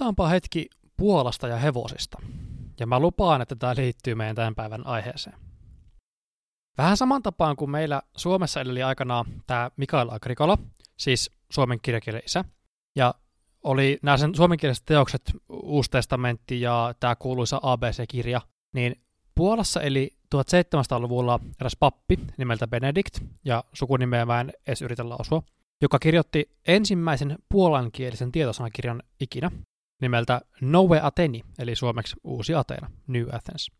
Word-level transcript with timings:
Puhutaanpa 0.00 0.28
hetki 0.28 0.66
Puolasta 0.96 1.48
ja 1.48 1.56
hevosista. 1.56 2.18
Ja 2.80 2.86
mä 2.86 3.00
lupaan, 3.00 3.42
että 3.42 3.56
tämä 3.56 3.74
liittyy 3.76 4.14
meidän 4.14 4.36
tämän 4.36 4.54
päivän 4.54 4.86
aiheeseen. 4.86 5.36
Vähän 6.78 6.96
saman 6.96 7.22
tapaan 7.22 7.56
kuin 7.56 7.70
meillä 7.70 8.02
Suomessa 8.16 8.60
eli 8.60 8.82
aikanaan 8.82 9.26
tämä 9.46 9.70
Mikael 9.76 10.10
Agrikola, 10.10 10.58
siis 10.98 11.30
suomen 11.52 11.78
kirjakielen 11.82 12.22
isä, 12.26 12.44
ja 12.96 13.14
oli 13.62 13.98
nämä 14.02 14.16
sen 14.16 14.34
suomenkieliset 14.34 14.84
teokset, 14.84 15.32
Uusi 15.48 15.90
testamentti 15.90 16.60
ja 16.60 16.94
tämä 17.00 17.16
kuuluisa 17.16 17.60
ABC-kirja, 17.62 18.40
niin 18.74 19.02
Puolassa 19.34 19.80
eli 19.80 20.10
1700-luvulla 20.34 21.40
eräs 21.60 21.76
pappi 21.80 22.18
nimeltä 22.36 22.66
Benedikt, 22.68 23.18
ja 23.44 23.64
sukunimeä 23.72 24.26
mä 24.26 24.40
en 24.40 24.52
edes 24.66 24.82
yritä 24.82 25.08
lausua, 25.08 25.42
joka 25.82 25.98
kirjoitti 25.98 26.50
ensimmäisen 26.66 27.38
puolankielisen 27.48 28.32
tietosanakirjan 28.32 29.02
ikinä, 29.20 29.50
nimeltä 30.00 30.40
Nowe 30.60 31.00
Ateni, 31.02 31.42
eli 31.58 31.76
suomeksi 31.76 32.16
Uusi 32.24 32.54
Ateena, 32.54 32.90
New 33.06 33.26
Athens. 33.32 33.70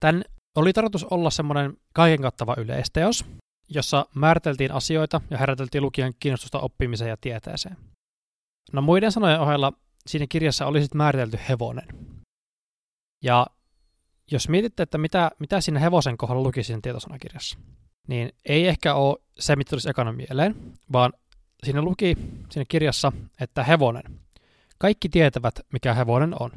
Tämän 0.00 0.24
oli 0.56 0.72
tarkoitus 0.72 1.04
olla 1.04 1.30
semmoinen 1.30 1.76
kaiken 1.94 2.22
kattava 2.22 2.54
yleisteos, 2.58 3.24
jossa 3.68 4.06
määriteltiin 4.14 4.72
asioita 4.72 5.20
ja 5.30 5.38
heräteltiin 5.38 5.82
lukijan 5.82 6.12
kiinnostusta 6.20 6.60
oppimiseen 6.60 7.08
ja 7.08 7.16
tieteeseen. 7.16 7.76
No 8.72 8.82
muiden 8.82 9.12
sanojen 9.12 9.40
ohella 9.40 9.72
siinä 10.06 10.26
kirjassa 10.28 10.66
oli 10.66 10.80
sitten 10.80 10.98
määritelty 10.98 11.38
hevonen. 11.48 11.88
Ja 13.22 13.46
jos 14.30 14.48
mietitte, 14.48 14.82
että 14.82 14.98
mitä, 14.98 15.30
mitä 15.38 15.60
siinä 15.60 15.80
hevosen 15.80 16.16
kohdalla 16.16 16.42
luki 16.42 16.62
siinä 16.62 16.80
tietosanakirjassa, 16.82 17.58
niin 18.08 18.32
ei 18.44 18.68
ehkä 18.68 18.94
ole 18.94 19.16
se, 19.38 19.56
mitä 19.56 19.70
tulisi 19.70 19.90
ekana 19.90 20.12
mieleen, 20.12 20.56
vaan 20.92 21.12
siinä 21.64 21.82
luki 21.82 22.16
siinä 22.50 22.64
kirjassa, 22.68 23.12
että 23.40 23.64
hevonen. 23.64 24.20
Kaikki 24.82 25.08
tietävät, 25.08 25.60
mikä 25.72 25.94
hevonen 25.94 26.42
on. 26.42 26.50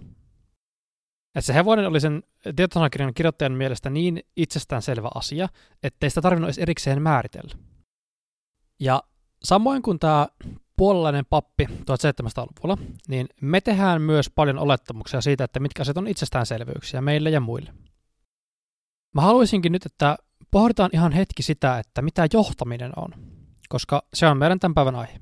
Että 1.35 1.41
se 1.41 1.53
hevonen 1.53 1.87
oli 1.87 1.99
sen 1.99 2.23
tietosanakirjan 2.55 3.13
kirjoittajan 3.13 3.51
mielestä 3.51 3.89
niin 3.89 4.23
itsestäänselvä 4.35 5.09
asia, 5.15 5.49
ettei 5.83 6.09
sitä 6.09 6.21
tarvinnut 6.21 6.47
edes 6.47 6.57
erikseen 6.57 7.01
määritellä. 7.01 7.55
Ja 8.79 9.03
samoin 9.43 9.81
kuin 9.81 9.99
tämä 9.99 10.27
puolalainen 10.77 11.25
pappi 11.29 11.65
1700-luvulla, 11.65 12.77
niin 13.07 13.27
me 13.41 13.61
tehdään 13.61 14.01
myös 14.01 14.29
paljon 14.29 14.59
olettamuksia 14.59 15.21
siitä, 15.21 15.43
että 15.43 15.59
mitkä 15.59 15.81
asiat 15.81 15.97
on 15.97 16.07
itsestäänselvyyksiä 16.07 17.01
meille 17.01 17.29
ja 17.29 17.39
muille. 17.39 17.73
Mä 19.15 19.21
haluaisinkin 19.21 19.71
nyt, 19.71 19.85
että 19.85 20.17
pohditaan 20.51 20.89
ihan 20.93 21.11
hetki 21.11 21.43
sitä, 21.43 21.79
että 21.79 22.01
mitä 22.01 22.27
johtaminen 22.33 22.91
on, 22.95 23.09
koska 23.69 24.03
se 24.13 24.27
on 24.27 24.37
meidän 24.37 24.59
tämän 24.59 24.75
päivän 24.75 24.95
aihe. 24.95 25.19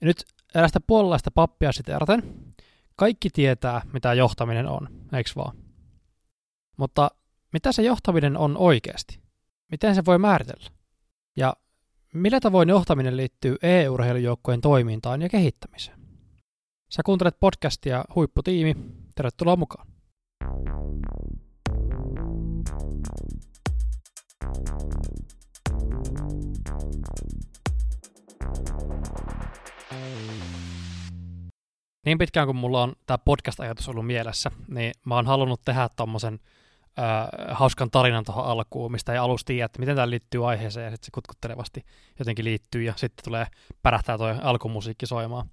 Ja 0.00 0.06
nyt 0.06 0.24
erästä 0.54 0.80
puolalaista 0.86 1.30
pappia 1.30 1.72
siteeraten, 1.72 2.34
kaikki 2.96 3.30
tietää, 3.30 3.82
mitä 3.92 4.14
johtaminen 4.14 4.66
on, 4.66 4.88
eikö 5.12 5.30
vaan? 5.36 5.56
Mutta 6.76 7.10
mitä 7.52 7.72
se 7.72 7.82
johtaminen 7.82 8.36
on 8.36 8.56
oikeasti? 8.56 9.20
Miten 9.70 9.94
se 9.94 10.04
voi 10.04 10.18
määritellä? 10.18 10.70
Ja 11.36 11.56
millä 12.14 12.40
tavoin 12.40 12.68
johtaminen 12.68 13.16
liittyy 13.16 13.56
EU-urheilujoukkojen 13.62 14.60
toimintaan 14.60 15.22
ja 15.22 15.28
kehittämiseen? 15.28 15.98
Sä 16.90 17.02
kuuntelet 17.04 17.36
podcastia 17.40 18.04
Huipputiimi. 18.14 18.76
Tervetuloa 19.14 19.56
mukaan. 19.56 19.86
Niin 32.06 32.18
pitkään 32.18 32.46
kuin 32.46 32.56
mulla 32.56 32.82
on 32.82 32.92
tämä 33.06 33.18
podcast-ajatus 33.18 33.88
ollut 33.88 34.06
mielessä, 34.06 34.50
niin 34.68 34.92
mä 35.04 35.14
oon 35.14 35.26
halunnut 35.26 35.60
tehdä 35.64 35.88
tommosen 35.96 36.40
äh, 36.98 37.28
hauskan 37.50 37.90
tarinan 37.90 38.24
tuohon 38.24 38.44
alkuun, 38.44 38.92
mistä 38.92 39.12
ei 39.12 39.18
alusta 39.18 39.46
tiedä, 39.46 39.64
että 39.64 39.78
miten 39.78 39.96
tämä 39.96 40.10
liittyy 40.10 40.48
aiheeseen, 40.48 40.84
ja 40.84 40.90
sitten 40.90 41.06
se 41.06 41.10
kutkuttelevasti 41.10 41.84
jotenkin 42.18 42.44
liittyy, 42.44 42.82
ja 42.82 42.92
sitten 42.96 43.24
tulee 43.24 43.46
pärähtää 43.82 44.18
toi 44.18 44.34
alkumusiikki 44.42 45.06
soimaan. 45.06 45.50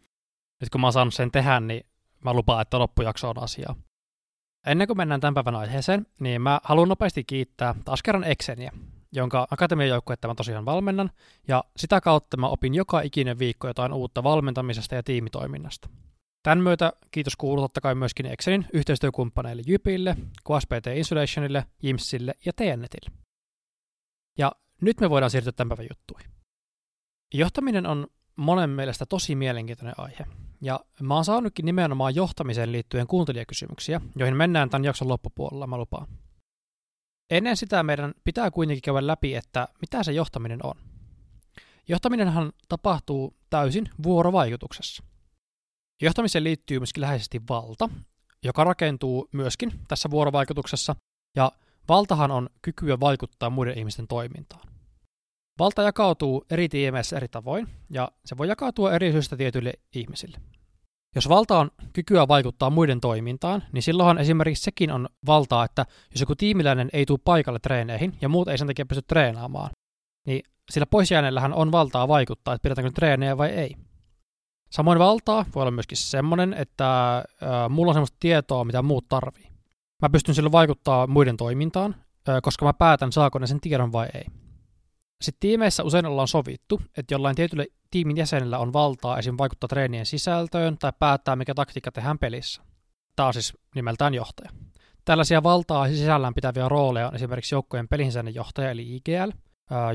Nyt 0.61 0.69
kun 0.69 0.81
mä 0.81 0.87
oon 0.87 0.93
saanut 0.93 1.13
sen 1.13 1.31
tehdä, 1.31 1.59
niin 1.59 1.85
mä 2.25 2.33
lupaan, 2.33 2.61
että 2.61 2.79
loppujakso 2.79 3.29
on 3.29 3.43
asiaa. 3.43 3.75
Ennen 4.65 4.87
kuin 4.87 4.97
mennään 4.97 5.21
tämän 5.21 5.33
päivän 5.33 5.55
aiheeseen, 5.55 6.05
niin 6.19 6.41
mä 6.41 6.59
haluan 6.63 6.89
nopeasti 6.89 7.23
kiittää 7.23 7.75
taas 7.85 8.03
kerran 8.03 8.23
Exeniä, 8.23 8.71
jonka 9.11 9.47
akatemian 9.51 9.89
joukkuetta 9.89 10.27
mä 10.27 10.35
tosiaan 10.35 10.65
valmennan, 10.65 11.11
ja 11.47 11.63
sitä 11.77 12.01
kautta 12.01 12.37
mä 12.37 12.47
opin 12.47 12.75
joka 12.75 13.01
ikinen 13.01 13.39
viikko 13.39 13.67
jotain 13.67 13.93
uutta 13.93 14.23
valmentamisesta 14.23 14.95
ja 14.95 15.03
tiimitoiminnasta. 15.03 15.89
Tämän 16.43 16.63
myötä 16.63 16.93
kiitos 17.11 17.35
kuuluu 17.35 17.63
totta 17.63 17.81
kai 17.81 17.95
myöskin 17.95 18.25
Excelin 18.25 18.65
yhteistyökumppaneille 18.73 19.63
Jypille, 19.67 20.15
QSPT 20.51 20.87
Insulationille, 20.95 21.65
Jimsille 21.83 22.33
ja 22.45 22.53
TNNetille. 22.53 23.11
Ja 24.37 24.51
nyt 24.81 24.99
me 24.99 25.09
voidaan 25.09 25.31
siirtyä 25.31 25.51
tämän 25.51 25.69
päivän 25.69 25.87
juttuihin. 25.91 26.31
Johtaminen 27.33 27.85
on 27.85 28.07
monen 28.35 28.69
mielestä 28.69 29.05
tosi 29.05 29.35
mielenkiintoinen 29.35 29.95
aihe. 29.97 30.25
Ja 30.61 30.79
mä 31.01 31.15
oon 31.15 31.25
saanutkin 31.25 31.65
nimenomaan 31.65 32.15
johtamiseen 32.15 32.71
liittyen 32.71 33.07
kuuntelijakysymyksiä, 33.07 34.01
joihin 34.15 34.37
mennään 34.37 34.69
tämän 34.69 34.85
jakson 34.85 35.07
loppupuolella, 35.07 35.67
mä 35.67 35.77
lupaan. 35.77 36.07
Ennen 37.29 37.57
sitä 37.57 37.83
meidän 37.83 38.13
pitää 38.23 38.51
kuitenkin 38.51 38.81
käydä 38.81 39.07
läpi, 39.07 39.35
että 39.35 39.67
mitä 39.81 40.03
se 40.03 40.11
johtaminen 40.11 40.59
on. 40.65 40.75
Johtaminenhan 41.87 42.53
tapahtuu 42.69 43.37
täysin 43.49 43.89
vuorovaikutuksessa. 44.03 45.03
Johtamiseen 46.01 46.43
liittyy 46.43 46.79
myöskin 46.79 47.01
läheisesti 47.01 47.41
valta, 47.49 47.89
joka 48.43 48.63
rakentuu 48.63 49.27
myöskin 49.33 49.71
tässä 49.87 50.09
vuorovaikutuksessa, 50.09 50.95
ja 51.35 51.51
valtahan 51.89 52.31
on 52.31 52.49
kykyä 52.61 52.99
vaikuttaa 52.99 53.49
muiden 53.49 53.77
ihmisten 53.77 54.07
toimintaan. 54.07 54.69
Valta 55.59 55.81
jakautuu 55.81 56.45
eri 56.51 56.69
tiimeissä 56.69 57.17
eri 57.17 57.27
tavoin, 57.27 57.67
ja 57.89 58.11
se 58.25 58.37
voi 58.37 58.47
jakautua 58.47 58.93
eri 58.93 59.11
syystä 59.11 59.37
tietyille 59.37 59.73
ihmisille. 59.95 60.37
Jos 61.15 61.29
valta 61.29 61.59
on 61.59 61.71
kykyä 61.93 62.27
vaikuttaa 62.27 62.69
muiden 62.69 63.01
toimintaan, 63.01 63.63
niin 63.71 63.83
silloinhan 63.83 64.17
esimerkiksi 64.17 64.63
sekin 64.63 64.91
on 64.91 65.09
valtaa, 65.25 65.65
että 65.65 65.85
jos 66.11 66.21
joku 66.21 66.35
tiimiläinen 66.35 66.89
ei 66.93 67.05
tule 67.05 67.19
paikalle 67.23 67.59
treeneihin 67.59 68.17
ja 68.21 68.29
muut 68.29 68.47
ei 68.47 68.57
sen 68.57 68.67
takia 68.67 68.85
pysty 68.85 69.01
treenaamaan, 69.07 69.71
niin 70.27 70.43
sillä 70.71 70.85
poisjääneellähän 70.85 71.53
on 71.53 71.71
valtaa 71.71 72.07
vaikuttaa, 72.07 72.53
että 72.53 72.63
pidetäänkö 72.63 72.91
treenejä 72.95 73.37
vai 73.37 73.49
ei. 73.49 73.75
Samoin 74.69 74.99
valtaa 74.99 75.45
voi 75.55 75.61
olla 75.61 75.71
myöskin 75.71 75.97
semmoinen, 75.97 76.53
että 76.53 77.17
äh, 77.17 77.25
mulla 77.69 77.89
on 77.89 77.93
semmoista 77.95 78.17
tietoa, 78.19 78.65
mitä 78.65 78.81
muut 78.81 79.07
tarvii. 79.09 79.49
Mä 80.01 80.09
pystyn 80.09 80.35
silloin 80.35 80.51
vaikuttaa 80.51 81.07
muiden 81.07 81.37
toimintaan, 81.37 81.95
äh, 82.29 82.37
koska 82.41 82.65
mä 82.65 82.73
päätän, 82.73 83.11
saako 83.11 83.39
ne 83.39 83.47
sen 83.47 83.61
tiedon 83.61 83.91
vai 83.91 84.07
ei. 84.13 84.25
Sitten 85.21 85.39
tiimeissä 85.39 85.83
usein 85.83 86.05
ollaan 86.05 86.27
sovittu, 86.27 86.81
että 86.97 87.13
jollain 87.13 87.35
tietyllä 87.35 87.65
tiimin 87.91 88.17
jäsenellä 88.17 88.59
on 88.59 88.73
valtaa 88.73 89.17
esim. 89.17 89.35
vaikuttaa 89.37 89.67
treenien 89.67 90.05
sisältöön 90.05 90.77
tai 90.77 90.93
päättää, 90.99 91.35
mikä 91.35 91.53
taktiikka 91.53 91.91
tehdään 91.91 92.19
pelissä. 92.19 92.61
Tämä 93.15 93.27
on 93.27 93.33
siis 93.33 93.53
nimeltään 93.75 94.13
johtaja. 94.13 94.49
Tällaisia 95.05 95.43
valtaa 95.43 95.87
sisällään 95.87 96.33
pitäviä 96.33 96.69
rooleja 96.69 97.07
on 97.07 97.15
esimerkiksi 97.15 97.55
joukkojen 97.55 97.87
pelinsäännön 97.87 98.35
johtaja 98.35 98.71
eli 98.71 98.95
IGL, 98.95 99.31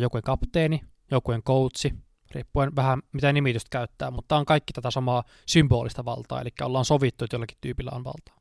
joukkueen 0.01 0.23
kapteeni, 0.23 0.81
joukkueen 1.11 1.43
coachi, 1.43 1.95
riippuen 2.35 2.77
vähän 2.77 3.03
mitä 3.13 3.33
nimitystä 3.33 3.69
käyttää, 3.71 4.11
mutta 4.11 4.37
on 4.37 4.45
kaikki 4.45 4.73
tätä 4.73 4.91
samaa 4.91 5.25
symbolista 5.47 6.05
valtaa, 6.05 6.41
eli 6.41 6.51
ollaan 6.63 6.85
sovittu, 6.85 7.25
että 7.25 7.35
jollakin 7.35 7.59
tyypillä 7.61 7.91
on 7.95 8.05
valtaa. 8.05 8.37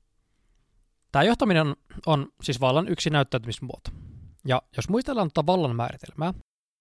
Tämä 1.12 1.24
johtaminen 1.24 1.68
on, 1.68 1.76
on 2.06 2.28
siis 2.42 2.62
vallan 2.62 2.88
yksi 2.88 3.10
näyttäytymismuoto. 3.10 3.90
Ja 4.46 4.62
jos 4.78 4.90
muistellaan 4.90 5.28
tätä 5.28 5.46
vallan 5.46 5.76
määritelmää, 5.76 6.34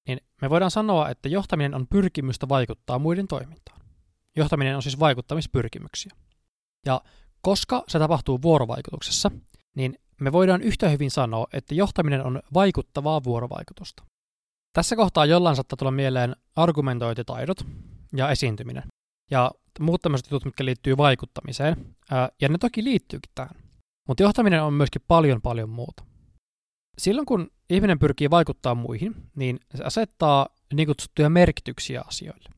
niin 0.08 0.20
me 0.42 0.50
voidaan 0.50 0.70
sanoa, 0.70 1.10
että 1.10 1.28
johtaminen 1.28 1.74
on 1.74 1.86
pyrkimystä 1.86 2.48
vaikuttaa 2.48 2.98
muiden 2.98 3.28
toimintaan. 3.28 3.80
Johtaminen 4.36 4.76
on 4.76 4.82
siis 4.82 5.00
vaikuttamispyrkimyksiä. 5.00 6.12
Ja 6.86 7.00
koska 7.40 7.84
se 7.88 7.98
tapahtuu 7.98 8.42
vuorovaikutuksessa, 8.42 9.30
niin 9.74 9.98
me 10.20 10.32
voidaan 10.32 10.62
yhtä 10.62 10.88
hyvin 10.88 11.10
sanoa, 11.10 11.46
että 11.52 11.74
johtaminen 11.74 12.26
on 12.26 12.42
vaikuttavaa 12.54 13.24
vuorovaikutusta. 13.24 14.02
Tässä 14.72 14.96
kohtaa 14.96 15.26
jollain 15.26 15.56
saattaa 15.56 15.76
tulla 15.76 15.90
mieleen 15.90 16.36
argumentointitaidot 16.56 17.66
ja 18.16 18.30
esiintyminen. 18.30 18.82
Ja 19.30 19.50
muut 19.80 20.02
tämmöiset 20.02 20.30
jutut, 20.30 20.44
mitkä 20.44 20.64
liittyy 20.64 20.96
vaikuttamiseen. 20.96 21.96
Ja 22.40 22.48
ne 22.48 22.58
toki 22.58 22.84
liittyykin 22.84 23.32
tähän. 23.34 23.54
Mutta 24.08 24.22
johtaminen 24.22 24.62
on 24.62 24.74
myöskin 24.74 25.02
paljon 25.08 25.42
paljon 25.42 25.70
muuta. 25.70 26.04
Silloin 26.98 27.26
kun 27.26 27.50
ihminen 27.70 27.98
pyrkii 27.98 28.30
vaikuttaa 28.30 28.74
muihin, 28.74 29.14
niin 29.36 29.60
se 29.74 29.84
asettaa 29.84 30.46
niin 30.74 30.88
kutsuttuja 30.88 31.30
merkityksiä 31.30 32.02
asioille. 32.06 32.50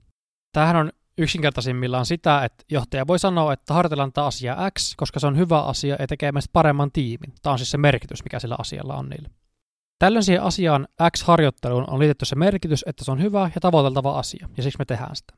Tämähän 0.53 0.77
on 0.77 0.93
yksinkertaisimmillaan 1.19 2.07
sitä, 2.07 2.45
että 2.45 2.65
johtaja 2.71 3.07
voi 3.07 3.19
sanoa, 3.19 3.53
että 3.53 3.75
harjoitellaan 3.75 4.13
tämä 4.13 4.27
asia 4.27 4.57
X, 4.79 4.95
koska 4.97 5.21
se 5.21 5.27
on 5.27 5.39
hyvä 5.39 5.63
asia 5.63 5.97
ja 5.99 6.07
tekee 6.07 6.33
meistä 6.33 6.51
paremman 6.53 6.93
tiimin. 6.93 7.33
Tämä 7.43 7.53
on 7.53 7.59
siis 7.59 7.71
se 7.71 7.79
merkitys, 7.79 8.25
mikä 8.25 8.41
sillä 8.41 8.57
asialla 8.59 8.95
on 8.95 9.09
niille. 9.09 9.31
Tällöin 9.99 10.25
siihen 10.25 10.43
asiaan 10.43 10.88
X-harjoitteluun 11.11 11.91
on 11.91 11.99
liitetty 11.99 12.25
se 12.25 12.37
merkitys, 12.37 12.85
että 12.87 13.05
se 13.05 13.11
on 13.11 13.23
hyvä 13.23 13.50
ja 13.55 13.61
tavoiteltava 13.61 14.19
asia, 14.19 14.49
ja 14.56 14.62
siksi 14.62 14.79
me 14.79 14.85
tehdään 14.85 15.17
sitä. 15.17 15.35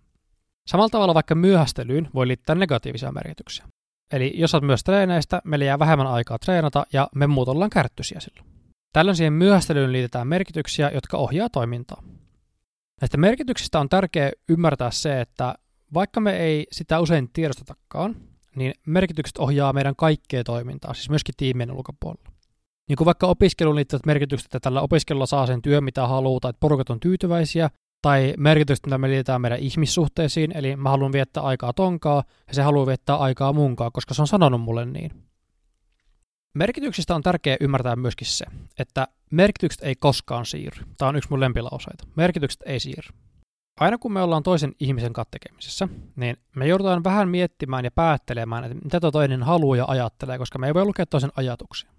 Samalla 0.67 0.89
tavalla 0.89 1.15
vaikka 1.15 1.35
myöhästelyyn 1.35 2.09
voi 2.15 2.29
liittää 2.29 2.55
negatiivisia 2.55 3.13
merkityksiä. 3.13 3.69
Eli 4.13 4.33
jos 4.35 4.55
olet 4.55 4.65
myös 4.65 4.85
treeneistä, 4.85 5.43
meillä 5.45 5.65
jää 5.65 5.79
vähemmän 5.79 6.07
aikaa 6.07 6.39
treenata 6.39 6.87
ja 6.93 7.09
me 7.15 7.27
muut 7.27 7.49
ollaan 7.49 7.71
kärttyisiä 7.71 8.21
silloin. 8.21 8.47
Tällöin 8.93 9.17
siihen 9.17 9.33
myöhästelyyn 9.33 9.93
liitetään 9.93 10.29
merkityksiä, 10.29 10.91
jotka 10.95 11.17
ohjaa 11.17 11.49
toimintaa. 11.51 12.03
Näistä 13.01 13.17
merkityksistä 13.17 13.81
on 13.81 13.89
tärkeää 13.89 14.31
ymmärtää 14.49 14.91
se, 14.91 15.21
että 15.21 15.55
vaikka 15.95 16.21
me 16.21 16.37
ei 16.37 16.67
sitä 16.73 17.01
usein 17.01 17.31
tiedostetakaan, 17.33 18.17
niin 18.57 18.75
merkitykset 18.87 19.39
ohjaa 19.39 19.73
meidän 19.73 19.97
kaikkea 19.97 20.45
toimintaa, 20.45 20.95
siis 20.95 21.11
myöskin 21.11 21.35
tiimien 21.37 21.71
ulkopuolella. 21.71 22.36
Niin 22.89 22.97
kuin 22.97 23.07
vaikka 23.07 23.27
opiskeluun 23.27 23.77
liittyvät 23.77 24.07
merkitykset, 24.07 24.47
että 24.47 24.61
tällä 24.61 24.81
opiskelulla 24.81 25.27
saa 25.27 25.47
sen 25.47 25.63
työn, 25.63 25.85
mitä 25.85 26.07
haluaa, 26.07 26.41
tai 26.41 26.51
että 26.51 26.61
porukat 26.61 26.91
on 26.91 27.01
tyytyväisiä, 27.01 27.71
tai 28.03 28.35
merkitykset, 28.39 28.87
mitä 28.87 28.99
me 28.99 29.09
liitetään 29.09 29.41
meidän 29.41 29.59
ihmissuhteisiin, 29.59 30.57
eli 30.57 30.77
mä 30.77 30.91
haluan 30.91 31.13
viettää 31.13 31.43
aikaa 31.43 31.73
tonkaa, 31.73 32.25
ja 32.49 32.55
se 32.55 32.63
haluaa 32.63 32.87
viettää 32.87 33.17
aikaa 33.17 33.53
munkaan, 33.53 33.93
koska 33.93 34.15
se 34.15 34.23
on 34.23 34.29
sanonut 34.29 34.61
mulle 34.61 34.87
niin. 34.87 35.11
Merkityksistä 36.55 37.15
on 37.15 37.23
tärkeää 37.23 37.57
ymmärtää 37.61 37.97
myöskin 37.97 38.27
se, 38.27 38.47
että 38.79 39.09
merkitykset 39.31 39.83
ei 39.83 39.95
koskaan 39.95 40.47
siirry. 40.47 40.85
Tämä 40.99 41.09
on 41.09 41.17
yksi 41.17 41.31
mun 41.31 41.41
lempilauseita. 41.41 42.05
Merkitykset 42.17 42.63
ei 42.67 42.81
siirry. 42.81 43.17
Aina 43.81 43.99
kun 43.99 44.13
me 44.13 44.23
ollaan 44.23 44.43
toisen 44.43 44.75
ihmisen 44.81 45.13
kattekemisessa, 45.13 45.89
niin 46.17 46.37
me 46.57 46.67
joudutaan 46.67 47.05
vähän 47.05 47.29
miettimään 47.29 47.85
ja 47.85 47.91
päättelemään, 47.91 48.65
että 48.65 48.77
mitä 48.85 49.01
toinen 49.13 49.43
haluaa 49.43 49.77
ja 49.77 49.85
ajattelee, 49.89 50.39
koska 50.39 50.59
me 50.59 50.67
ei 50.67 50.75
voi 50.75 50.85
lukea 50.85 51.07
toisen 51.07 51.33
ajatuksia. 51.37 51.91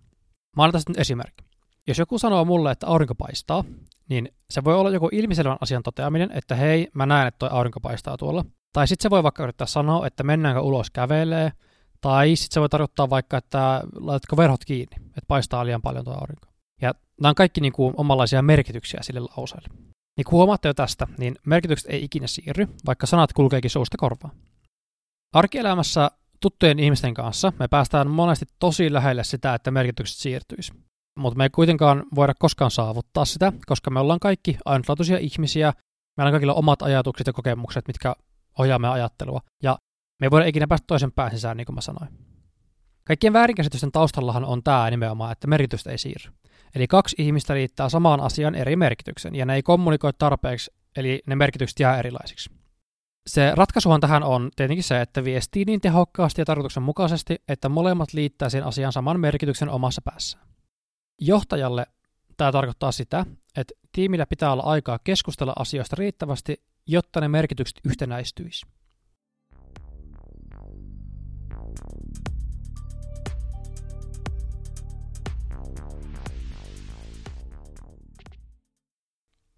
Mä 0.57 0.63
annan 0.63 0.71
tästä 0.71 0.91
nyt 0.91 0.99
esimerkki. 0.99 1.45
Jos 1.87 1.99
joku 1.99 2.19
sanoo 2.19 2.45
mulle, 2.45 2.71
että 2.71 2.87
aurinko 2.87 3.15
paistaa, 3.15 3.63
niin 4.09 4.29
se 4.49 4.63
voi 4.63 4.75
olla 4.75 4.89
joku 4.89 5.09
ilmiselvän 5.11 5.57
asian 5.61 5.83
toteaminen, 5.83 6.31
että 6.31 6.55
hei, 6.55 6.87
mä 6.93 7.05
näen, 7.05 7.27
että 7.27 7.39
toi 7.39 7.49
aurinko 7.51 7.79
paistaa 7.79 8.17
tuolla. 8.17 8.45
Tai 8.73 8.87
sitten 8.87 9.03
se 9.03 9.09
voi 9.09 9.23
vaikka 9.23 9.43
yrittää 9.43 9.67
sanoa, 9.67 10.07
että 10.07 10.23
mennäänkö 10.23 10.61
ulos 10.61 10.89
kävelee, 10.89 11.51
tai 12.01 12.35
sitten 12.35 12.53
se 12.53 12.59
voi 12.59 12.69
tarkoittaa 12.69 13.09
vaikka, 13.09 13.37
että 13.37 13.83
laitatko 13.99 14.37
verhot 14.37 14.65
kiinni, 14.65 14.95
että 15.07 15.27
paistaa 15.27 15.65
liian 15.65 15.81
paljon 15.81 16.05
tuo 16.05 16.13
aurinko. 16.13 16.47
Ja 16.81 16.93
nämä 17.21 17.29
on 17.29 17.35
kaikki 17.35 17.61
niin 17.61 17.73
kuin 17.73 17.93
omanlaisia 17.97 18.41
merkityksiä 18.41 18.99
sille 19.03 19.19
lauseelle. 19.19 19.67
Niin 20.17 20.25
kuin 20.25 20.37
huomaatte 20.37 20.67
jo 20.67 20.73
tästä, 20.73 21.07
niin 21.17 21.35
merkitykset 21.45 21.91
ei 21.91 22.03
ikinä 22.03 22.27
siirry, 22.27 22.67
vaikka 22.85 23.07
sanat 23.07 23.33
kulkeekin 23.33 23.71
suusta 23.71 23.97
korvaan. 23.97 24.35
Arkielämässä 25.33 26.11
tuttujen 26.39 26.79
ihmisten 26.79 27.13
kanssa 27.13 27.53
me 27.59 27.67
päästään 27.67 28.09
monesti 28.09 28.45
tosi 28.59 28.93
lähelle 28.93 29.23
sitä, 29.23 29.53
että 29.53 29.71
merkitykset 29.71 30.17
siirtyisi. 30.17 30.73
Mutta 31.17 31.37
me 31.37 31.43
ei 31.43 31.49
kuitenkaan 31.49 32.03
voida 32.15 32.33
koskaan 32.39 32.71
saavuttaa 32.71 33.25
sitä, 33.25 33.53
koska 33.65 33.91
me 33.91 33.99
ollaan 33.99 34.19
kaikki 34.19 34.57
ainutlaatuisia 34.65 35.17
ihmisiä, 35.17 35.73
meillä 36.17 36.29
on 36.29 36.33
kaikilla 36.33 36.53
omat 36.53 36.81
ajatukset 36.81 37.27
ja 37.27 37.33
kokemukset, 37.33 37.87
mitkä 37.87 38.15
ohjaa 38.59 38.79
meidän 38.79 38.93
ajattelua. 38.93 39.41
Ja 39.63 39.77
me 40.19 40.25
ei 40.25 40.31
voida 40.31 40.45
ikinä 40.45 40.67
päästä 40.67 40.87
toisen 40.87 41.11
pään 41.11 41.31
sisään, 41.31 41.57
niin 41.57 41.65
kuin 41.65 41.75
mä 41.75 41.81
sanoin. 41.81 42.09
Kaikkien 43.03 43.33
väärinkäsitysten 43.33 43.91
taustallahan 43.91 44.45
on 44.45 44.63
tämä 44.63 44.89
nimenomaan, 44.89 45.31
että 45.31 45.47
merkitystä 45.47 45.91
ei 45.91 45.97
siirry. 45.97 46.31
Eli 46.75 46.87
kaksi 46.87 47.15
ihmistä 47.19 47.53
liittää 47.53 47.89
samaan 47.89 48.21
asian 48.21 48.55
eri 48.55 48.75
merkityksen, 48.75 49.35
ja 49.35 49.45
ne 49.45 49.55
ei 49.55 49.63
kommunikoi 49.63 50.11
tarpeeksi, 50.17 50.71
eli 50.95 51.21
ne 51.27 51.35
merkitykset 51.35 51.79
jää 51.79 51.99
erilaisiksi. 51.99 52.49
Se 53.27 53.51
ratkaisuhan 53.55 54.01
tähän 54.01 54.23
on 54.23 54.51
tietenkin 54.55 54.83
se, 54.83 55.01
että 55.01 55.23
viestii 55.23 55.65
niin 55.65 55.81
tehokkaasti 55.81 56.41
ja 56.41 56.45
tarkoituksenmukaisesti, 56.45 57.41
että 57.47 57.69
molemmat 57.69 58.13
liittää 58.13 58.49
sen 58.49 58.63
asian 58.63 58.93
saman 58.93 59.19
merkityksen 59.19 59.69
omassa 59.69 60.01
päässään. 60.01 60.47
Johtajalle 61.21 61.85
tämä 62.37 62.51
tarkoittaa 62.51 62.91
sitä, 62.91 63.25
että 63.57 63.73
tiimillä 63.91 64.25
pitää 64.25 64.51
olla 64.51 64.63
aikaa 64.63 64.99
keskustella 65.03 65.53
asioista 65.59 65.95
riittävästi, 65.99 66.63
jotta 66.87 67.21
ne 67.21 67.27
merkitykset 67.27 67.79
yhtenäistyisi. 67.85 68.65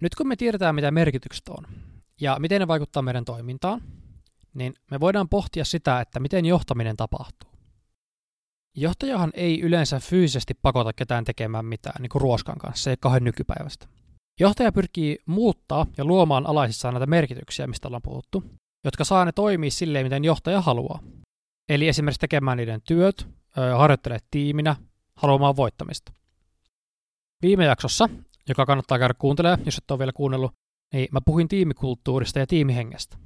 Nyt 0.01 0.15
kun 0.15 0.27
me 0.27 0.35
tiedetään, 0.35 0.75
mitä 0.75 0.91
merkitykset 0.91 1.49
on 1.49 1.65
ja 2.21 2.37
miten 2.39 2.59
ne 2.59 2.67
vaikuttaa 2.67 3.03
meidän 3.03 3.25
toimintaan, 3.25 3.81
niin 4.53 4.73
me 4.91 4.99
voidaan 4.99 5.29
pohtia 5.29 5.65
sitä, 5.65 6.01
että 6.01 6.19
miten 6.19 6.45
johtaminen 6.45 6.97
tapahtuu. 6.97 7.49
Johtajahan 8.75 9.31
ei 9.33 9.61
yleensä 9.61 9.99
fyysisesti 9.99 10.53
pakota 10.53 10.93
ketään 10.93 11.25
tekemään 11.25 11.65
mitään, 11.65 12.01
niin 12.01 12.09
kuin 12.09 12.21
ruoskan 12.21 12.57
kanssa, 12.57 12.83
se 12.83 12.89
ei 12.89 12.97
kahden 12.99 13.23
nykypäivästä. 13.23 13.87
Johtaja 14.39 14.71
pyrkii 14.71 15.17
muuttaa 15.25 15.85
ja 15.97 16.05
luomaan 16.05 16.47
alaisissaan 16.47 16.93
näitä 16.93 17.05
merkityksiä, 17.05 17.67
mistä 17.67 17.87
ollaan 17.87 18.01
puhuttu, 18.01 18.43
jotka 18.85 19.03
saa 19.03 19.25
ne 19.25 19.31
toimia 19.31 19.71
silleen, 19.71 20.05
miten 20.05 20.23
johtaja 20.23 20.61
haluaa. 20.61 20.99
Eli 21.69 21.87
esimerkiksi 21.87 22.19
tekemään 22.19 22.57
niiden 22.57 22.81
työt, 22.81 23.27
harjoittelee 23.77 24.19
tiiminä, 24.31 24.75
haluamaan 25.15 25.55
voittamista. 25.55 26.13
Viime 27.41 27.65
jaksossa 27.65 28.09
joka 28.49 28.65
kannattaa 28.65 28.99
käydä 28.99 29.13
kuuntelemaan, 29.13 29.65
jos 29.65 29.77
et 29.77 29.91
ole 29.91 29.99
vielä 29.99 30.11
kuunnellut, 30.13 30.51
niin 30.93 31.07
mä 31.11 31.19
puhuin 31.25 31.47
tiimikulttuurista 31.47 32.39
ja 32.39 32.47
tiimihengestä. 32.47 33.17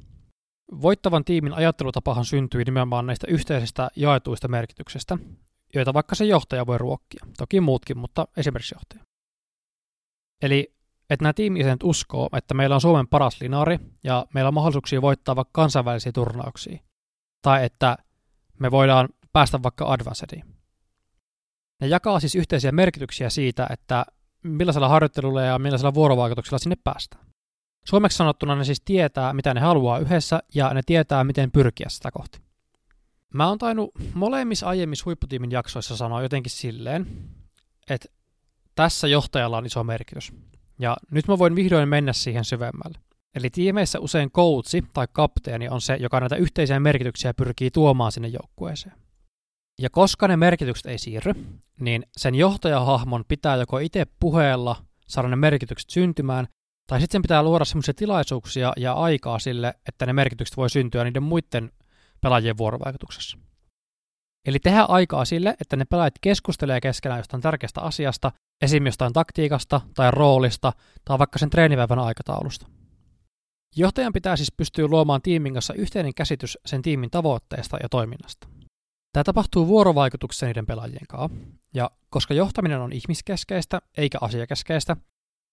Voittavan 0.82 1.26
tiimin 1.26 1.54
ajattelutapahan 1.54 2.26
syntyi 2.26 2.64
nimenomaan 2.64 3.06
näistä 3.06 3.28
yhteisistä 3.30 3.90
jaetuista 3.96 4.48
merkityksistä, 4.48 5.18
joita 5.76 5.94
vaikka 5.94 6.16
se 6.16 6.26
johtaja 6.26 6.66
voi 6.66 6.78
ruokkia. 6.78 7.26
Toki 7.38 7.62
muutkin, 7.62 7.98
mutta 7.98 8.28
esimerkiksi 8.38 8.76
johtaja. 8.76 9.04
Eli 10.42 10.74
että 11.10 11.24
nämä 11.24 11.34
tiimiset 11.34 11.84
uskoo, 11.84 12.30
että 12.34 12.54
meillä 12.54 12.76
on 12.76 12.82
Suomen 12.82 13.08
paras 13.08 13.42
linaari 13.42 13.80
ja 14.04 14.26
meillä 14.34 14.48
on 14.48 14.54
mahdollisuuksia 14.54 15.02
voittaa 15.02 15.36
vaikka 15.36 15.52
kansainvälisiä 15.62 16.12
turnauksia. 16.12 16.80
Tai 17.42 17.66
että 17.66 17.98
me 18.60 18.72
voidaan 18.72 19.10
päästä 19.34 19.64
vaikka 19.64 19.92
advancediin. 19.92 20.44
Ne 21.82 21.88
jakaa 21.88 22.20
siis 22.20 22.36
yhteisiä 22.36 22.72
merkityksiä 22.72 23.30
siitä, 23.30 23.68
että 23.70 24.06
millaisella 24.44 24.90
harjoittelulla 24.90 25.42
ja 25.42 25.60
millaisella 25.60 25.94
vuorovaikutuksella 25.94 26.60
sinne 26.60 26.76
päästään. 26.84 27.26
Suomeksi 27.88 28.18
sanottuna 28.18 28.56
ne 28.56 28.64
siis 28.64 28.82
tietää, 28.86 29.34
mitä 29.34 29.54
ne 29.54 29.60
haluaa 29.60 30.00
yhdessä, 30.00 30.44
ja 30.56 30.74
ne 30.74 30.82
tietää, 30.86 31.24
miten 31.24 31.52
pyrkiä 31.52 31.88
sitä 31.90 32.12
kohti. 32.12 32.40
Mä 33.34 33.48
oon 33.48 33.58
tainnut 33.58 33.92
molemmissa 34.14 34.68
aiemmissa 34.68 35.06
huipputiimin 35.06 35.52
jaksoissa 35.52 35.98
sanoa 35.98 36.22
jotenkin 36.22 36.52
silleen, 36.52 37.08
että 37.90 38.08
tässä 38.76 39.08
johtajalla 39.08 39.58
on 39.58 39.66
iso 39.66 39.84
merkitys. 39.84 40.34
Ja 40.80 40.98
nyt 41.12 41.28
mä 41.28 41.38
voin 41.38 41.56
vihdoin 41.56 41.90
mennä 41.90 42.14
siihen 42.14 42.46
syvemmälle. 42.46 43.00
Eli 43.36 43.50
tiimeissä 43.50 44.00
usein 44.00 44.32
coachi 44.32 44.84
tai 44.94 45.08
kapteeni 45.12 45.70
on 45.70 45.82
se, 45.82 45.98
joka 46.00 46.20
näitä 46.20 46.36
yhteisiä 46.36 46.80
merkityksiä 46.80 47.34
pyrkii 47.34 47.72
tuomaan 47.72 48.12
sinne 48.12 48.28
joukkueeseen. 48.28 48.96
Ja 49.82 49.90
koska 49.90 50.28
ne 50.28 50.38
merkitykset 50.38 50.86
ei 50.86 50.98
siirry, 50.98 51.34
niin 51.80 52.06
sen 52.18 52.36
johtajahahmon 52.36 53.24
pitää 53.28 53.56
joko 53.56 53.80
itse 53.80 54.06
puheella 54.20 54.76
saada 55.08 55.28
ne 55.28 55.36
merkitykset 55.36 55.90
syntymään, 55.90 56.48
tai 56.88 57.02
sitten 57.02 57.22
pitää 57.22 57.44
luoda 57.44 57.66
semmoisia 57.66 57.94
tilaisuuksia 57.94 58.74
ja 58.78 58.94
aikaa 58.94 59.40
sille, 59.40 59.74
että 59.88 60.06
ne 60.06 60.14
merkitykset 60.14 60.58
voi 60.58 60.70
syntyä 60.70 61.04
niiden 61.04 61.24
muiden 61.24 61.72
pelaajien 62.22 62.58
vuorovaikutuksessa. 62.58 63.38
Eli 64.48 64.60
tehdä 64.60 64.82
aikaa 64.82 65.26
sille, 65.26 65.56
että 65.62 65.76
ne 65.76 65.86
pelaajat 65.86 66.14
keskustelee 66.22 66.82
keskenään 66.82 67.20
jostain 67.20 67.42
tärkeästä 67.42 67.82
asiasta, 67.82 68.32
esim. 68.62 68.86
jostain 68.86 69.14
taktiikasta 69.14 69.82
tai 69.96 70.12
roolista 70.12 70.74
tai 71.06 71.20
vaikka 71.20 71.40
sen 71.40 71.50
treenipäivän 71.50 72.00
aikataulusta. 72.00 72.68
Johtajan 73.76 74.14
pitää 74.14 74.36
siis 74.36 74.52
pystyä 74.52 74.88
luomaan 74.88 75.22
tiimin 75.22 75.54
kanssa 75.54 75.74
yhteinen 75.74 76.14
käsitys 76.14 76.58
sen 76.66 76.82
tiimin 76.82 77.10
tavoitteesta 77.10 77.78
ja 77.84 77.90
toiminnasta. 77.90 78.48
Tämä 79.14 79.24
tapahtuu 79.24 79.68
vuorovaikutuksessa 79.68 80.46
niiden 80.46 80.66
pelaajien 80.66 81.08
kanssa, 81.08 81.38
ja 81.74 81.92
koska 82.10 82.34
johtaminen 82.34 82.82
on 82.82 82.94
ihmiskeskeistä 82.94 83.82
eikä 83.98 84.18
asiakeskeistä, 84.22 84.98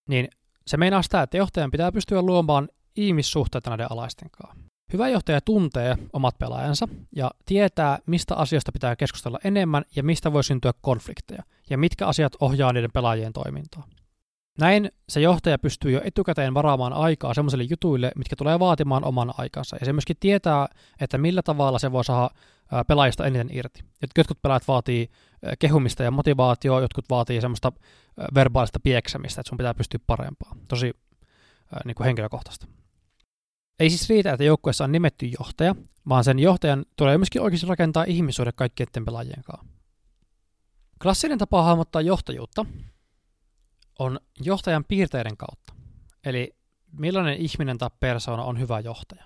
niin 0.08 0.28
se 0.70 0.76
meinaa 0.76 1.02
sitä, 1.02 1.22
että 1.22 1.36
johtajan 1.36 1.70
pitää 1.70 1.92
pystyä 1.92 2.22
luomaan 2.22 2.68
ihmissuhteita 2.96 3.70
näiden 3.70 3.92
alaisten 3.92 4.30
kanssa. 4.30 4.64
Hyvä 4.92 5.08
johtaja 5.08 5.40
tuntee 5.40 5.96
omat 6.12 6.38
pelaajansa 6.38 6.88
ja 7.16 7.30
tietää, 7.46 7.98
mistä 8.06 8.34
asioista 8.34 8.72
pitää 8.72 8.96
keskustella 8.96 9.38
enemmän 9.44 9.84
ja 9.96 10.02
mistä 10.02 10.32
voi 10.32 10.44
syntyä 10.44 10.72
konflikteja, 10.80 11.42
ja 11.70 11.78
mitkä 11.78 12.06
asiat 12.06 12.32
ohjaa 12.40 12.72
niiden 12.72 12.92
pelaajien 12.92 13.32
toimintaa. 13.32 13.84
Näin 14.58 14.90
se 15.08 15.20
johtaja 15.20 15.58
pystyy 15.58 15.90
jo 15.90 16.00
etukäteen 16.04 16.54
varaamaan 16.54 16.92
aikaa 16.92 17.34
sellaisille 17.34 17.64
jutuille, 17.70 18.12
mitkä 18.16 18.36
tulee 18.36 18.58
vaatimaan 18.58 19.04
oman 19.04 19.34
aikansa. 19.38 19.76
Ja 19.80 19.86
se 19.86 19.92
myöskin 19.92 20.16
tietää, 20.20 20.68
että 21.00 21.18
millä 21.18 21.42
tavalla 21.42 21.78
se 21.78 21.92
voi 21.92 22.04
saada 22.04 22.30
pelaajista 22.86 23.26
eniten 23.26 23.48
irti. 23.52 23.84
Jotkut 24.16 24.42
pelaajat 24.42 24.68
vaatii 24.68 25.10
kehumista 25.58 26.02
ja 26.02 26.10
motivaatioa, 26.10 26.80
jotkut 26.80 27.10
vaatii 27.10 27.40
semmoista 27.40 27.72
verbaalista 28.34 28.80
pieksämistä, 28.80 29.40
että 29.40 29.48
sun 29.48 29.58
pitää 29.58 29.74
pystyä 29.74 30.00
parempaan. 30.06 30.58
Tosi 30.68 30.92
niin 31.84 31.94
kuin 31.94 32.04
henkilökohtaista. 32.04 32.66
Ei 33.78 33.90
siis 33.90 34.08
riitä, 34.08 34.32
että 34.32 34.44
joukkueessa 34.44 34.84
on 34.84 34.92
nimetty 34.92 35.26
johtaja, 35.26 35.74
vaan 36.08 36.24
sen 36.24 36.38
johtajan 36.38 36.84
tulee 36.96 37.18
myöskin 37.18 37.42
oikeasti 37.42 37.66
rakentaa 37.66 38.04
ihmisuuden 38.04 38.52
kaikkien 38.56 39.04
pelaajien 39.04 39.42
kanssa. 39.44 39.66
Klassinen 41.02 41.38
tapa 41.38 41.62
hahmottaa 41.62 42.02
johtajuutta 42.02 42.66
on 43.98 44.20
johtajan 44.40 44.84
piirteiden 44.84 45.36
kautta. 45.36 45.74
Eli 46.24 46.56
millainen 46.92 47.36
ihminen 47.36 47.78
tai 47.78 47.90
persoona 48.00 48.42
on 48.44 48.58
hyvä 48.60 48.80
johtaja. 48.80 49.24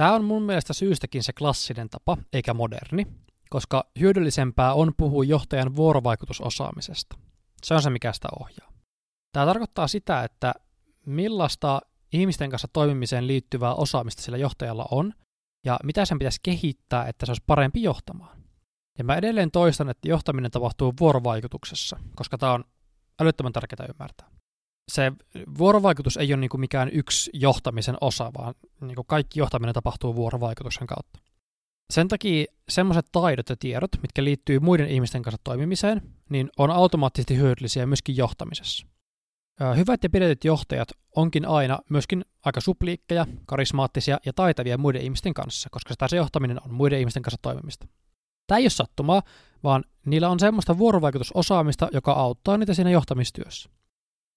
Tämä 0.00 0.14
on 0.14 0.24
mun 0.24 0.42
mielestä 0.42 0.72
syystäkin 0.72 1.22
se 1.22 1.32
klassinen 1.32 1.90
tapa, 1.90 2.16
eikä 2.32 2.54
moderni, 2.54 3.06
koska 3.50 3.84
hyödyllisempää 4.00 4.74
on 4.74 4.92
puhua 4.96 5.24
johtajan 5.24 5.76
vuorovaikutusosaamisesta. 5.76 7.18
Se 7.66 7.74
on 7.74 7.82
se, 7.82 7.90
mikä 7.90 8.12
sitä 8.12 8.28
ohjaa. 8.40 8.72
Tämä 9.32 9.46
tarkoittaa 9.46 9.88
sitä, 9.88 10.24
että 10.24 10.54
millaista 11.06 11.80
ihmisten 12.12 12.50
kanssa 12.50 12.68
toimimiseen 12.72 13.26
liittyvää 13.26 13.74
osaamista 13.74 14.22
sillä 14.22 14.38
johtajalla 14.38 14.86
on, 14.90 15.14
ja 15.64 15.78
mitä 15.84 16.04
sen 16.04 16.18
pitäisi 16.18 16.40
kehittää, 16.42 17.08
että 17.08 17.26
se 17.26 17.30
olisi 17.30 17.44
parempi 17.46 17.82
johtamaan. 17.82 18.38
Ja 18.98 19.04
mä 19.04 19.16
edelleen 19.16 19.50
toistan, 19.50 19.88
että 19.88 20.08
johtaminen 20.08 20.50
tapahtuu 20.50 20.94
vuorovaikutuksessa, 21.00 21.96
koska 22.16 22.38
tämä 22.38 22.52
on 22.52 22.64
älyttömän 23.20 23.52
tärkeää 23.52 23.88
ymmärtää. 23.88 24.39
Se 24.88 25.12
vuorovaikutus 25.58 26.16
ei 26.16 26.32
ole 26.32 26.40
niin 26.40 26.50
kuin 26.50 26.60
mikään 26.60 26.90
yksi 26.92 27.30
johtamisen 27.34 27.96
osa, 28.00 28.30
vaan 28.38 28.54
niin 28.80 28.94
kuin 28.94 29.06
kaikki 29.06 29.40
johtaminen 29.40 29.74
tapahtuu 29.74 30.14
vuorovaikutuksen 30.14 30.86
kautta. 30.86 31.20
Sen 31.90 32.08
takia 32.08 32.44
semmoiset 32.68 33.06
taidot 33.12 33.48
ja 33.48 33.56
tiedot, 33.56 33.90
mitkä 34.02 34.24
liittyy 34.24 34.58
muiden 34.58 34.88
ihmisten 34.88 35.22
kanssa 35.22 35.40
toimimiseen, 35.44 36.02
niin 36.28 36.50
on 36.58 36.70
automaattisesti 36.70 37.36
hyödyllisiä 37.36 37.86
myöskin 37.86 38.16
johtamisessa. 38.16 38.86
Hyvät 39.76 40.02
ja 40.02 40.10
pidetyt 40.10 40.44
johtajat 40.44 40.88
onkin 41.16 41.48
aina 41.48 41.78
myöskin 41.90 42.24
aika 42.44 42.60
supliikkeja, 42.60 43.26
karismaattisia 43.46 44.18
ja 44.26 44.32
taitavia 44.32 44.78
muiden 44.78 45.02
ihmisten 45.02 45.34
kanssa, 45.34 45.68
koska 45.72 45.94
sitä 45.94 46.08
se 46.08 46.16
johtaminen 46.16 46.62
on 46.64 46.74
muiden 46.74 46.98
ihmisten 46.98 47.22
kanssa 47.22 47.38
toimimista. 47.42 47.86
Tämä 48.46 48.58
ei 48.58 48.64
ole 48.64 48.70
sattumaa, 48.70 49.22
vaan 49.62 49.84
niillä 50.06 50.28
on 50.28 50.40
semmoista 50.40 50.78
vuorovaikutusosaamista, 50.78 51.88
joka 51.92 52.12
auttaa 52.12 52.58
niitä 52.58 52.74
siinä 52.74 52.90
johtamistyössä. 52.90 53.70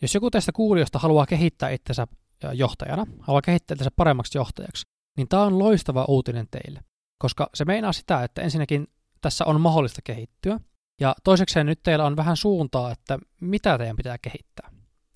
Jos 0.03 0.13
joku 0.15 0.31
teistä 0.31 0.51
kuulijoista 0.51 0.99
haluaa 0.99 1.25
kehittää 1.25 1.69
itsensä 1.69 2.07
johtajana, 2.53 3.07
haluaa 3.19 3.41
kehittää 3.41 3.75
itsensä 3.75 3.91
paremmaksi 3.95 4.37
johtajaksi, 4.37 4.85
niin 5.17 5.27
tämä 5.27 5.43
on 5.43 5.59
loistava 5.59 6.05
uutinen 6.07 6.47
teille, 6.51 6.83
koska 7.17 7.49
se 7.53 7.65
meinaa 7.65 7.93
sitä, 7.93 8.23
että 8.23 8.41
ensinnäkin 8.41 8.87
tässä 9.21 9.45
on 9.45 9.61
mahdollista 9.61 10.01
kehittyä, 10.03 10.59
ja 11.01 11.15
toisekseen 11.23 11.65
nyt 11.65 11.79
teillä 11.83 12.05
on 12.05 12.15
vähän 12.15 12.37
suuntaa, 12.37 12.91
että 12.91 13.19
mitä 13.41 13.77
teidän 13.77 13.95
pitää 13.95 14.17
kehittää, 14.17 14.71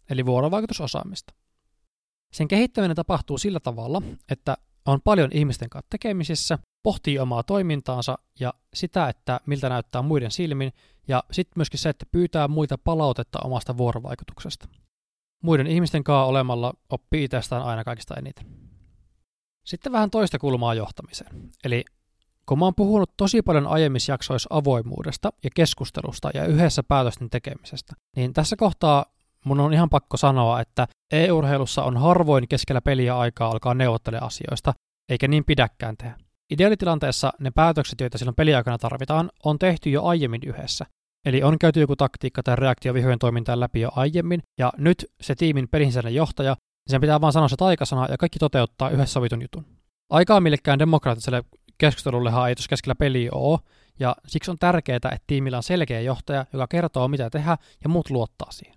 eli 0.09 0.25
vuorovaikutusosaamista. 0.25 1.33
Sen 2.33 2.47
kehittäminen 2.47 2.95
tapahtuu 2.95 3.37
sillä 3.37 3.59
tavalla, 3.59 4.01
että 4.29 4.57
on 4.87 5.01
paljon 5.01 5.29
ihmisten 5.33 5.69
kanssa 5.69 5.87
tekemisissä, 5.89 6.59
pohtii 6.83 7.19
omaa 7.19 7.43
toimintaansa 7.43 8.17
ja 8.39 8.53
sitä, 8.73 9.09
että 9.09 9.39
miltä 9.45 9.69
näyttää 9.69 10.01
muiden 10.01 10.31
silmin, 10.31 10.73
ja 11.07 11.23
sitten 11.31 11.53
myöskin 11.55 11.79
se, 11.79 11.89
että 11.89 12.05
pyytää 12.11 12.47
muita 12.47 12.77
palautetta 12.77 13.39
omasta 13.43 13.77
vuorovaikutuksesta. 13.77 14.67
Muiden 15.43 15.67
ihmisten 15.67 16.03
kanssa 16.03 16.23
olemalla 16.23 16.73
oppii 16.89 17.23
itsestään 17.23 17.63
aina 17.63 17.83
kaikista 17.83 18.15
eniten. 18.15 18.45
Sitten 19.65 19.91
vähän 19.91 20.11
toista 20.11 20.39
kulmaa 20.39 20.73
johtamiseen. 20.73 21.49
Eli 21.63 21.85
kun 22.45 22.59
mä 22.59 22.65
oon 22.65 22.75
puhunut 22.75 23.11
tosi 23.17 23.41
paljon 23.41 23.67
aiemmissa 23.67 24.11
jaksoissa 24.11 24.47
avoimuudesta 24.51 25.33
ja 25.43 25.49
keskustelusta 25.55 26.31
ja 26.33 26.45
yhdessä 26.45 26.83
päätösten 26.83 27.29
tekemisestä, 27.29 27.93
niin 28.15 28.33
tässä 28.33 28.55
kohtaa 28.55 29.05
mun 29.47 29.59
on 29.59 29.73
ihan 29.73 29.89
pakko 29.89 30.17
sanoa, 30.17 30.61
että 30.61 30.87
e-urheilussa 31.11 31.83
on 31.83 31.97
harvoin 31.97 32.47
keskellä 32.47 32.81
peliä 32.81 33.17
aikaa 33.17 33.51
alkaa 33.51 33.73
neuvottelemaan 33.73 34.27
asioista, 34.27 34.73
eikä 35.09 35.27
niin 35.27 35.45
pidäkään 35.45 35.97
tehdä. 35.97 36.17
Ideaalitilanteessa 36.53 37.33
ne 37.39 37.51
päätökset, 37.51 38.01
joita 38.01 38.17
silloin 38.17 38.35
peliaikana 38.35 38.77
tarvitaan, 38.77 39.29
on 39.43 39.59
tehty 39.59 39.89
jo 39.89 40.03
aiemmin 40.03 40.41
yhdessä. 40.45 40.85
Eli 41.25 41.43
on 41.43 41.59
käyty 41.59 41.79
joku 41.79 41.95
taktiikka 41.95 42.43
tai 42.43 42.55
reaktio 42.55 42.93
vihojen 42.93 43.19
toimintaan 43.19 43.59
läpi 43.59 43.81
jo 43.81 43.89
aiemmin, 43.95 44.43
ja 44.59 44.73
nyt 44.77 45.05
se 45.21 45.35
tiimin 45.35 45.67
pelin 45.67 45.91
johtaja, 46.13 46.53
niin 46.53 46.91
sen 46.91 47.01
pitää 47.01 47.21
vaan 47.21 47.33
sanoa 47.33 47.47
se 47.47 47.55
taikasana 47.55 48.07
ja 48.09 48.17
kaikki 48.17 48.39
toteuttaa 48.39 48.89
yhdessä 48.89 49.13
sovitun 49.13 49.41
jutun. 49.41 49.65
Aikaa 50.09 50.41
millekään 50.41 50.79
demokraattiselle 50.79 51.43
keskustelullehan 51.77 52.49
ei 52.49 52.55
tuossa 52.55 52.69
keskellä 52.69 52.95
peliä 52.95 53.29
ole, 53.33 53.59
ja 53.99 54.15
siksi 54.27 54.51
on 54.51 54.59
tärkeää, 54.59 54.95
että 54.95 55.17
tiimillä 55.27 55.57
on 55.57 55.63
selkeä 55.63 56.01
johtaja, 56.01 56.45
joka 56.53 56.67
kertoo 56.67 57.07
mitä 57.07 57.29
tehdä 57.29 57.57
ja 57.83 57.89
muut 57.89 58.09
luottaa 58.09 58.51
siihen. 58.51 58.76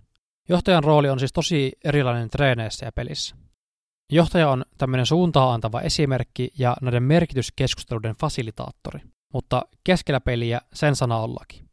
Johtajan 0.51 0.83
rooli 0.83 1.09
on 1.09 1.19
siis 1.19 1.33
tosi 1.33 1.71
erilainen 1.83 2.29
treeneissä 2.29 2.85
ja 2.85 2.91
pelissä. 2.91 3.35
Johtaja 4.11 4.49
on 4.49 4.65
tämmöinen 4.77 5.05
suuntaa 5.05 5.53
antava 5.53 5.81
esimerkki 5.81 6.51
ja 6.59 6.77
näiden 6.81 7.03
merkityskeskusteluiden 7.03 8.15
fasilitaattori, 8.15 8.99
mutta 9.33 9.61
keskellä 9.83 10.19
peliä 10.19 10.61
sen 10.73 10.95
sana 10.95 11.17
on 11.17 11.35
laki. 11.35 11.63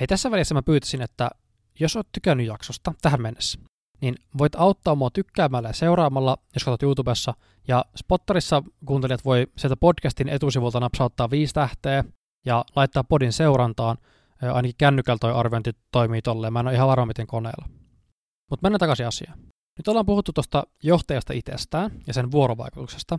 Hei, 0.00 0.06
tässä 0.06 0.30
välissä 0.30 0.54
mä 0.54 0.62
pyytäisin, 0.62 1.02
että 1.02 1.30
jos 1.80 1.96
oot 1.96 2.08
tykännyt 2.12 2.46
jaksosta 2.46 2.94
tähän 3.02 3.22
mennessä, 3.22 3.58
niin 4.02 4.14
voit 4.38 4.54
auttaa 4.54 4.94
mua 4.94 5.10
tykkäämällä 5.10 5.68
ja 5.68 5.72
seuraamalla, 5.72 6.36
jos 6.54 6.64
katsot 6.64 6.82
YouTubessa. 6.82 7.34
Ja 7.68 7.84
Spotterissa 7.96 8.62
kuuntelijat 8.86 9.24
voi 9.24 9.46
sieltä 9.56 9.76
podcastin 9.76 10.28
etusivulta 10.28 10.80
napsauttaa 10.80 11.30
viisi 11.30 11.54
tähteä 11.54 12.04
ja 12.46 12.64
laittaa 12.76 13.04
podin 13.04 13.32
seurantaan. 13.32 13.98
Ainakin 14.52 14.74
kännykällä 14.78 15.18
toi 15.18 15.32
arviointi 15.32 15.72
toimii 15.92 16.22
tolleen. 16.22 16.52
Mä 16.52 16.60
en 16.60 16.66
ole 16.66 16.74
ihan 16.74 16.88
varma, 16.88 17.06
miten 17.06 17.26
koneella. 17.26 17.68
Mutta 18.50 18.64
mennään 18.64 18.80
takaisin 18.80 19.06
asiaan. 19.06 19.38
Nyt 19.78 19.88
ollaan 19.88 20.06
puhuttu 20.06 20.32
tuosta 20.32 20.66
johtajasta 20.82 21.32
itsestään 21.32 21.90
ja 22.06 22.14
sen 22.14 22.30
vuorovaikutuksesta. 22.32 23.18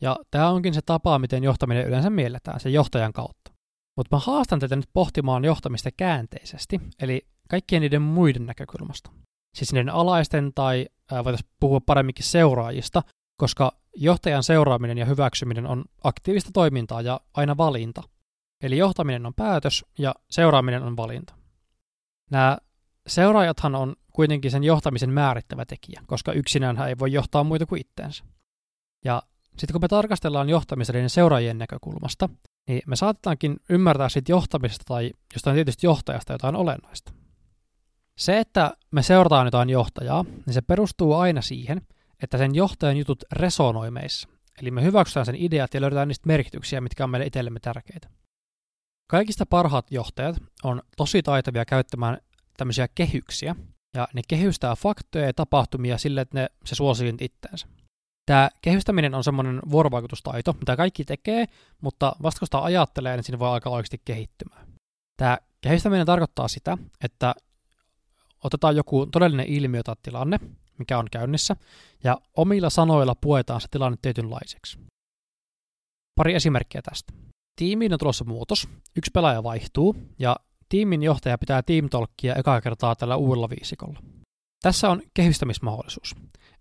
Ja 0.00 0.16
tämä 0.30 0.50
onkin 0.50 0.74
se 0.74 0.80
tapa, 0.86 1.18
miten 1.18 1.44
johtaminen 1.44 1.86
yleensä 1.86 2.10
mielletään, 2.10 2.60
sen 2.60 2.72
johtajan 2.72 3.12
kautta. 3.12 3.52
Mutta 3.96 4.16
mä 4.16 4.20
haastan 4.24 4.58
teitä 4.58 4.76
nyt 4.76 4.90
pohtimaan 4.92 5.44
johtamista 5.44 5.90
käänteisesti, 5.96 6.80
eli 7.00 7.26
kaikkien 7.48 7.82
niiden 7.82 8.02
muiden 8.02 8.46
näkökulmasta 8.46 9.10
siis 9.54 9.72
niiden 9.72 9.90
alaisten 9.90 10.52
tai 10.54 10.86
voitaisiin 11.10 11.50
puhua 11.60 11.80
paremminkin 11.80 12.24
seuraajista, 12.24 13.02
koska 13.36 13.72
johtajan 13.96 14.42
seuraaminen 14.42 14.98
ja 14.98 15.04
hyväksyminen 15.04 15.66
on 15.66 15.84
aktiivista 16.04 16.50
toimintaa 16.52 17.00
ja 17.00 17.20
aina 17.34 17.56
valinta. 17.56 18.02
Eli 18.62 18.78
johtaminen 18.78 19.26
on 19.26 19.34
päätös 19.34 19.84
ja 19.98 20.14
seuraaminen 20.30 20.82
on 20.82 20.96
valinta. 20.96 21.34
Nämä 22.30 22.58
seuraajathan 23.06 23.74
on 23.74 23.96
kuitenkin 24.12 24.50
sen 24.50 24.64
johtamisen 24.64 25.10
määrittävä 25.10 25.64
tekijä, 25.64 26.02
koska 26.06 26.32
yksinään 26.32 26.76
hän 26.76 26.88
ei 26.88 26.98
voi 26.98 27.12
johtaa 27.12 27.44
muita 27.44 27.66
kuin 27.66 27.80
itteensä. 27.80 28.24
Ja 29.04 29.22
sitten 29.58 29.72
kun 29.72 29.80
me 29.80 29.88
tarkastellaan 29.88 30.48
johtamisen 30.48 30.94
niin 30.94 31.10
seuraajien 31.10 31.58
näkökulmasta, 31.58 32.28
niin 32.68 32.82
me 32.86 32.96
saatetaankin 32.96 33.56
ymmärtää 33.68 34.08
siitä 34.08 34.32
johtamisesta 34.32 34.84
tai 34.88 35.10
jostain 35.34 35.54
tietysti 35.54 35.86
johtajasta 35.86 36.32
jotain 36.32 36.56
olennaista. 36.56 37.12
Se, 38.18 38.40
että 38.40 38.76
me 38.90 39.02
seurataan 39.02 39.46
jotain 39.46 39.70
johtajaa, 39.70 40.24
niin 40.46 40.54
se 40.54 40.62
perustuu 40.62 41.14
aina 41.14 41.42
siihen, 41.42 41.86
että 42.22 42.38
sen 42.38 42.54
johtajan 42.54 42.96
jutut 42.96 43.24
resonoi 43.32 43.90
meissä. 43.90 44.28
Eli 44.60 44.70
me 44.70 44.82
hyväksytään 44.82 45.26
sen 45.26 45.36
ideat 45.38 45.74
ja 45.74 45.80
löydetään 45.80 46.08
niistä 46.08 46.26
merkityksiä, 46.26 46.80
mitkä 46.80 47.04
on 47.04 47.10
meille 47.10 47.26
itsellemme 47.26 47.60
tärkeitä. 47.60 48.08
Kaikista 49.10 49.46
parhaat 49.46 49.90
johtajat 49.90 50.36
on 50.64 50.82
tosi 50.96 51.22
taitavia 51.22 51.64
käyttämään 51.64 52.18
tämmöisiä 52.56 52.88
kehyksiä, 52.94 53.56
ja 53.94 54.08
ne 54.14 54.22
kehystää 54.28 54.76
faktoja 54.76 55.26
ja 55.26 55.34
tapahtumia 55.34 55.98
sille, 55.98 56.20
että 56.20 56.40
ne, 56.40 56.48
se 56.64 56.74
suosii 56.74 57.14
itteensä. 57.20 57.66
Tämä 58.26 58.50
kehystäminen 58.62 59.14
on 59.14 59.24
semmoinen 59.24 59.60
vuorovaikutustaito, 59.70 60.52
mitä 60.52 60.76
kaikki 60.76 61.04
tekee, 61.04 61.46
mutta 61.80 62.16
vasta 62.22 62.38
kun 62.38 62.46
sitä 62.46 62.58
ajattelee, 62.58 63.16
niin 63.16 63.24
siinä 63.24 63.38
voi 63.38 63.48
alkaa 63.48 63.72
oikeasti 63.72 64.00
kehittymään. 64.04 64.66
Tämä 65.16 65.38
kehystäminen 65.60 66.06
tarkoittaa 66.06 66.48
sitä, 66.48 66.78
että 67.04 67.34
otetaan 68.44 68.76
joku 68.76 69.06
todellinen 69.06 69.46
ilmiö 69.46 69.82
tai 69.82 69.96
tilanne, 70.02 70.38
mikä 70.78 70.98
on 70.98 71.06
käynnissä, 71.10 71.56
ja 72.04 72.18
omilla 72.36 72.70
sanoilla 72.70 73.14
puetaan 73.14 73.60
se 73.60 73.68
tilanne 73.70 73.98
tietynlaiseksi. 74.02 74.78
Pari 76.16 76.34
esimerkkiä 76.34 76.82
tästä. 76.82 77.12
Tiimiin 77.56 77.92
on 77.92 77.98
tulossa 77.98 78.24
muutos, 78.24 78.68
yksi 78.96 79.10
pelaaja 79.14 79.42
vaihtuu, 79.42 79.96
ja 80.18 80.36
tiimin 80.68 81.02
johtaja 81.02 81.38
pitää 81.38 81.62
team 81.62 81.88
talkia 81.88 82.34
ekaa 82.34 82.60
kertaa 82.60 82.94
tällä 82.94 83.16
uudella 83.16 83.50
viisikolla. 83.50 84.02
Tässä 84.62 84.90
on 84.90 85.02
kehystämismahdollisuus. 85.14 86.14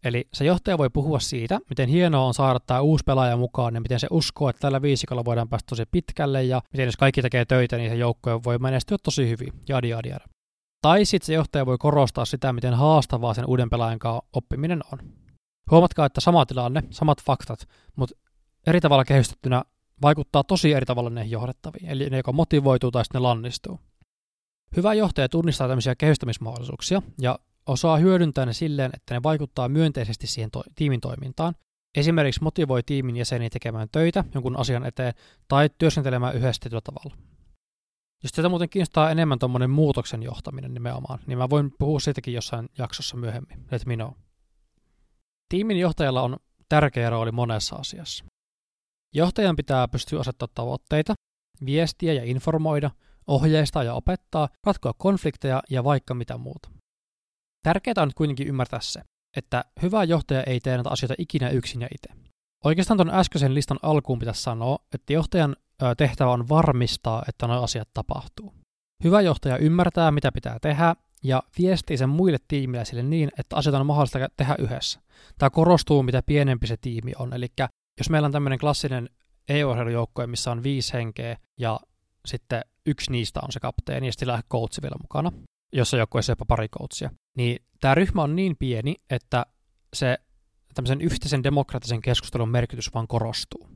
Eli 0.04 0.28
se 0.34 0.46
johtaja 0.46 0.78
voi 0.78 0.90
puhua 0.90 1.20
siitä, 1.20 1.60
miten 1.70 1.90
hienoa 1.90 2.26
on 2.26 2.34
saada 2.34 2.60
tämä 2.60 2.82
uusi 2.82 3.04
pelaaja 3.04 3.38
mukaan 3.38 3.76
ja 3.76 3.82
miten 3.82 4.00
se 4.00 4.08
uskoo, 4.12 4.50
että 4.50 4.60
tällä 4.60 4.82
viisikolla 4.82 5.26
voidaan 5.26 5.50
päästä 5.50 5.70
tosi 5.70 5.84
pitkälle 5.92 6.44
ja 6.44 6.62
miten 6.74 6.86
jos 6.86 6.98
kaikki 6.98 7.22
tekee 7.22 7.46
töitä, 7.46 7.78
niin 7.78 7.92
se 7.92 7.96
joukko 7.96 8.42
voi 8.44 8.58
menestyä 8.58 8.98
tosi 9.04 9.30
hyvin. 9.30 9.54
Jadi, 9.68 9.90
jadi. 9.90 10.10
Tai 10.84 11.06
sitten 11.06 11.26
se 11.26 11.34
johtaja 11.34 11.66
voi 11.66 11.78
korostaa 11.78 12.26
sitä, 12.26 12.54
miten 12.54 12.74
haastavaa 12.74 13.34
sen 13.34 13.46
uuden 13.46 13.70
pelaajan 13.70 14.00
kanssa 14.00 14.24
oppiminen 14.34 14.82
on. 14.92 15.00
Huomatkaa, 15.72 16.06
että 16.06 16.22
sama 16.22 16.46
tilanne, 16.46 16.84
samat 16.90 17.22
faktat, 17.22 17.68
mutta 17.96 18.16
eri 18.68 18.82
tavalla 18.82 19.06
kehystettynä 19.06 19.64
vaikuttaa 20.02 20.44
tosi 20.44 20.74
eri 20.74 20.86
tavalla 20.86 21.10
ne 21.10 21.24
johdettaviin, 21.24 21.90
eli 21.90 22.10
ne 22.10 22.18
joko 22.18 22.34
motivoituu 22.34 22.92
tai 22.92 23.06
sitten 23.06 23.20
ne 23.20 23.24
lannistuu. 23.24 23.80
Hyvä 24.78 24.94
johtaja 24.94 25.30
tunnistaa 25.30 25.68
tämmöisiä 25.68 25.96
kehystämismahdollisuuksia 25.96 27.02
ja 27.22 27.40
osaa 27.66 27.98
hyödyntää 27.98 28.46
ne 28.46 28.54
silleen, 28.54 28.92
että 28.94 29.14
ne 29.14 29.24
vaikuttaa 29.24 29.70
myönteisesti 29.70 30.28
siihen 30.28 30.52
to- 30.52 30.64
tiimin 30.76 31.02
toimintaan. 31.02 31.56
Esimerkiksi 31.98 32.44
motivoi 32.44 32.84
tiimin 32.84 33.18
jäseniä 33.18 33.50
tekemään 33.50 33.88
töitä 33.92 34.24
jonkun 34.34 34.58
asian 34.58 34.86
eteen 34.86 35.14
tai 35.48 35.70
työskentelemään 35.78 36.36
yhdessä 36.36 36.70
tavalla. 36.84 37.33
Jos 38.24 38.32
teitä 38.32 38.50
muuten 38.50 38.70
kiinnostaa 38.70 39.12
enemmän 39.12 39.40
tuommoinen 39.40 39.70
muutoksen 39.70 40.24
johtaminen 40.24 40.74
nimenomaan, 40.74 41.20
niin 41.28 41.38
mä 41.38 41.50
voin 41.50 41.72
puhua 41.80 42.00
siitäkin 42.00 42.34
jossain 42.34 42.70
jaksossa 42.78 43.18
myöhemmin. 43.18 43.66
Let 43.72 43.86
me 43.86 43.96
know. 43.96 44.12
Tiimin 45.50 45.80
johtajalla 45.80 46.22
on 46.22 46.38
tärkeä 46.70 47.10
rooli 47.10 47.32
monessa 47.32 47.76
asiassa. 47.76 48.26
Johtajan 49.16 49.56
pitää 49.56 49.88
pystyä 49.88 50.20
asettamaan 50.20 50.56
tavoitteita, 50.56 51.14
viestiä 51.66 52.14
ja 52.14 52.24
informoida, 52.24 52.92
ohjeistaa 53.28 53.84
ja 53.84 53.94
opettaa, 53.94 54.50
ratkoa 54.64 54.94
konflikteja 54.98 55.64
ja 55.70 55.84
vaikka 55.84 56.14
mitä 56.14 56.38
muuta. 56.38 56.70
Tärkeää 57.64 57.96
on 57.98 58.12
kuitenkin 58.16 58.48
ymmärtää 58.48 58.80
se, 58.82 59.02
että 59.38 59.66
hyvä 59.82 60.04
johtaja 60.04 60.44
ei 60.44 60.60
tee 60.60 60.78
näitä 60.78 60.90
asioita 60.90 61.16
ikinä 61.18 61.50
yksin 61.50 61.82
ja 61.82 61.88
itse. 61.96 62.24
Oikeastaan 62.64 62.98
tuon 62.98 63.10
äskeisen 63.10 63.54
listan 63.54 63.80
alkuun 63.82 64.20
pitäisi 64.20 64.42
sanoa, 64.42 64.78
että 64.94 65.14
johtajan 65.14 65.56
tehtävä 65.98 66.32
on 66.32 66.50
varmistaa, 66.50 67.24
että 67.30 67.48
nuo 67.48 67.64
asiat 67.64 67.90
tapahtuu. 67.94 68.54
Hyvä 69.04 69.22
johtaja 69.22 69.58
ymmärtää, 69.58 70.12
mitä 70.12 70.32
pitää 70.32 70.58
tehdä, 70.62 70.96
ja 71.24 71.44
viestii 71.60 71.98
sen 71.98 72.10
muille 72.10 72.38
tiimiläisille 72.48 73.04
niin, 73.04 73.32
että 73.40 73.56
asioita 73.56 73.80
on 73.80 73.86
mahdollista 73.86 74.20
tehdä 74.38 74.56
yhdessä. 74.60 75.00
Tämä 75.38 75.50
korostuu, 75.50 76.04
mitä 76.04 76.22
pienempi 76.26 76.68
se 76.68 76.78
tiimi 76.78 77.12
on. 77.20 77.34
Eli 77.34 77.48
jos 77.98 78.10
meillä 78.10 78.26
on 78.26 78.32
tämmöinen 78.32 78.60
klassinen 78.60 79.10
EU-urheilujoukkue, 79.50 80.28
missä 80.28 80.52
on 80.52 80.64
viisi 80.64 80.94
henkeä, 80.94 81.38
ja 81.60 81.80
sitten 82.26 82.62
yksi 82.86 83.12
niistä 83.12 83.40
on 83.44 83.52
se 83.52 83.60
kapteeni, 83.60 84.08
ja 84.08 84.12
sitten 84.12 84.44
coachi 84.52 84.82
vielä 84.82 84.96
mukana, 85.02 85.32
jossa 85.74 85.98
joukkueessa 85.98 86.32
jopa 86.32 86.46
pari 86.46 86.68
coachia, 86.70 87.10
niin 87.38 87.60
tämä 87.82 87.96
ryhmä 87.96 88.24
on 88.24 88.36
niin 88.36 88.56
pieni, 88.58 88.96
että 89.10 89.46
se 89.94 90.18
tämmöisen 90.74 91.02
yhteisen 91.02 91.44
demokraattisen 91.44 92.02
keskustelun 92.02 92.50
merkitys 92.50 92.94
vaan 92.94 93.08
korostuu. 93.08 93.73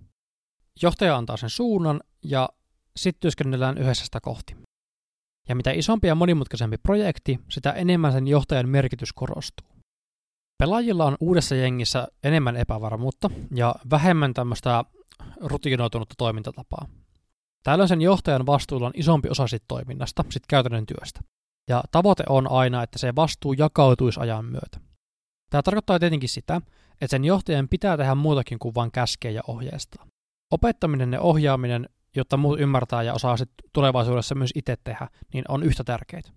Johtaja 0.81 1.17
antaa 1.17 1.37
sen 1.37 1.49
suunnan 1.49 2.01
ja 2.23 2.49
sitten 2.95 3.21
työskennellään 3.21 3.77
yhdessä 3.77 4.05
sitä 4.05 4.21
kohti. 4.21 4.55
Ja 5.49 5.55
mitä 5.55 5.71
isompi 5.71 6.07
ja 6.07 6.15
monimutkaisempi 6.15 6.77
projekti, 6.77 7.39
sitä 7.49 7.71
enemmän 7.71 8.11
sen 8.11 8.27
johtajan 8.27 8.69
merkitys 8.69 9.13
korostuu. 9.13 9.67
Pelaajilla 10.57 11.05
on 11.05 11.17
uudessa 11.19 11.55
jengissä 11.55 12.07
enemmän 12.23 12.55
epävarmuutta 12.55 13.29
ja 13.55 13.75
vähemmän 13.89 14.33
tämmöistä 14.33 14.83
rutiinoitunutta 15.41 16.15
toimintatapaa. 16.17 16.87
Tällöin 17.63 17.89
sen 17.89 18.01
johtajan 18.01 18.45
vastuulla 18.45 18.87
on 18.87 18.93
isompi 18.95 19.29
osa 19.29 19.47
sit 19.47 19.63
toiminnasta, 19.67 20.25
sit 20.29 20.43
käytännön 20.47 20.85
työstä. 20.85 21.19
Ja 21.69 21.83
tavoite 21.91 22.23
on 22.29 22.51
aina, 22.51 22.83
että 22.83 22.99
se 22.99 23.15
vastuu 23.15 23.53
jakautuisi 23.53 24.19
ajan 24.19 24.45
myötä. 24.45 24.79
Tämä 25.49 25.61
tarkoittaa 25.63 25.99
tietenkin 25.99 26.29
sitä, 26.29 26.61
että 26.91 27.07
sen 27.07 27.25
johtajan 27.25 27.67
pitää 27.67 27.97
tehdä 27.97 28.15
muutakin 28.15 28.59
kuin 28.59 28.75
vain 28.75 28.91
käskeä 28.91 29.31
ja 29.31 29.41
ohjeistaa. 29.47 30.07
Opettaminen 30.51 31.13
ja 31.13 31.21
ohjaaminen, 31.21 31.89
jotta 32.15 32.37
muut 32.37 32.59
ymmärtää 32.59 33.03
ja 33.03 33.13
osaa 33.13 33.37
sitten 33.37 33.69
tulevaisuudessa 33.73 34.35
myös 34.35 34.51
itse 34.55 34.75
tehdä, 34.83 35.07
niin 35.33 35.43
on 35.47 35.63
yhtä 35.63 35.83
tärkeitä. 35.83 36.31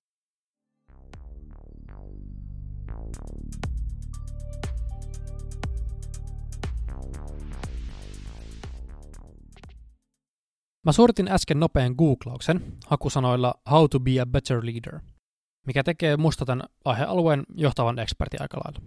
Mä 10.87 10.93
suoritin 10.93 11.29
äsken 11.29 11.61
nopean 11.61 11.95
googlauksen 11.99 12.73
hakusanoilla 12.87 13.55
How 13.71 13.87
to 13.91 14.01
be 14.01 14.21
a 14.21 14.27
better 14.27 14.67
leader, 14.67 15.01
mikä 15.67 15.83
tekee 15.85 16.17
musta 16.17 16.45
tämän 16.45 16.63
aihealueen 16.85 17.43
johtavan 17.55 17.99
ekspertin 17.99 18.43
aika 18.43 18.61
lailla. 18.65 18.81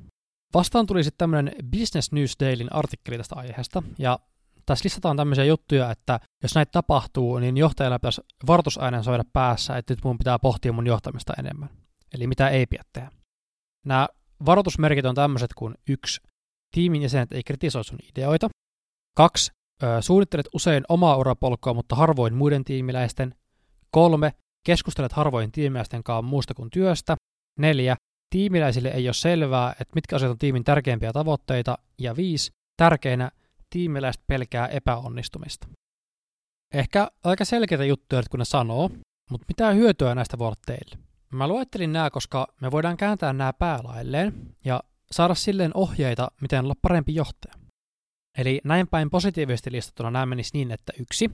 Vastaan 0.54 0.86
tuli 0.86 1.04
sitten 1.04 1.18
tämmöinen 1.18 1.56
Business 1.72 2.12
News 2.12 2.36
Dailyn 2.40 2.74
artikkeli 2.76 3.18
tästä 3.18 3.36
aiheesta, 3.36 3.84
ja 3.98 4.20
tässä 4.66 4.84
listataan 4.86 5.18
tämmöisiä 5.18 5.46
juttuja, 5.46 5.92
että 5.92 6.20
jos 6.44 6.56
näitä 6.56 6.72
tapahtuu, 6.72 7.40
niin 7.40 7.58
johtajalla 7.58 8.00
pitäisi 8.00 8.22
varoitusäänen 8.48 9.04
soida 9.04 9.24
päässä, 9.34 9.78
että 9.78 9.94
nyt 9.94 10.04
mun 10.04 10.18
pitää 10.18 10.40
pohtia 10.40 10.74
mun 10.74 10.88
johtamista 10.88 11.34
enemmän. 11.40 11.70
Eli 12.14 12.28
mitä 12.28 12.50
ei 12.50 12.66
pidä 12.66 12.84
tehdä. 12.94 13.12
Nämä 13.86 14.08
varoitusmerkit 14.46 15.06
on 15.06 15.16
tämmöiset 15.16 15.54
kuin 15.54 15.76
yksi, 15.88 16.22
tiimin 16.76 17.02
jäsenet 17.02 17.32
ei 17.32 17.44
kritisoi 17.44 17.84
sun 17.84 18.00
ideoita. 18.10 18.50
Kaksi, 19.18 19.52
suunnittelet 20.02 20.46
usein 20.54 20.84
omaa 20.90 21.18
urapolkua, 21.18 21.74
mutta 21.74 21.96
harvoin 21.96 22.34
muiden 22.34 22.64
tiimiläisten. 22.64 23.36
Kolme, 23.92 24.34
keskustelet 24.66 25.12
harvoin 25.12 25.52
tiimiläisten 25.52 26.04
kanssa 26.04 26.22
muusta 26.22 26.54
kuin 26.54 26.70
työstä. 26.70 27.16
Neljä, 27.60 27.96
tiimiläisille 28.30 28.90
ei 28.90 29.08
ole 29.08 29.14
selvää, 29.14 29.72
että 29.72 29.92
mitkä 29.96 30.16
asiat 30.16 30.32
on 30.32 30.38
tiimin 30.38 30.64
tärkeimpiä 30.64 31.14
tavoitteita. 31.14 31.78
Ja 32.00 32.16
viisi, 32.16 32.52
tärkeinä, 32.78 33.32
tiimiläiset 33.74 34.22
pelkää 34.28 34.68
epäonnistumista. 34.68 35.68
Ehkä 36.74 37.08
aika 37.24 37.46
selkeitä 37.46 37.86
juttuja, 37.86 38.24
kun 38.32 38.40
ne 38.40 38.46
sanoo, 38.46 38.90
mutta 39.32 39.46
mitä 39.48 39.72
hyötyä 39.72 40.16
näistä 40.16 40.38
voi 40.38 40.48
olla 40.48 40.58
teille? 40.66 40.98
Mä 41.32 41.48
luettelin 41.48 41.94
nämä, 41.94 42.10
koska 42.10 42.48
me 42.62 42.72
voidaan 42.72 42.98
kääntää 42.98 43.34
nämä 43.34 43.54
päälailleen 43.54 44.56
ja 44.66 44.84
saada 45.12 45.36
silleen 45.36 45.72
ohjeita, 45.74 46.32
miten 46.42 46.64
olla 46.64 46.76
parempi 46.82 47.16
johtaja. 47.16 47.54
Eli 48.38 48.62
näin 48.64 48.88
päin 48.88 49.10
positiivisesti 49.10 49.72
listattuna 49.72 50.12
nämä 50.12 50.26
menisi 50.26 50.52
niin, 50.54 50.72
että 50.72 50.94
yksi, 51.00 51.32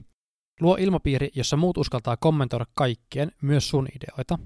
luo 0.60 0.76
ilmapiiri, 0.76 1.30
jossa 1.34 1.56
muut 1.56 1.76
uskaltaa 1.76 2.16
kommentoida 2.16 2.66
kaikkien, 2.74 3.32
myös 3.42 3.68
sun 3.68 3.88
ideoita. 3.96 4.38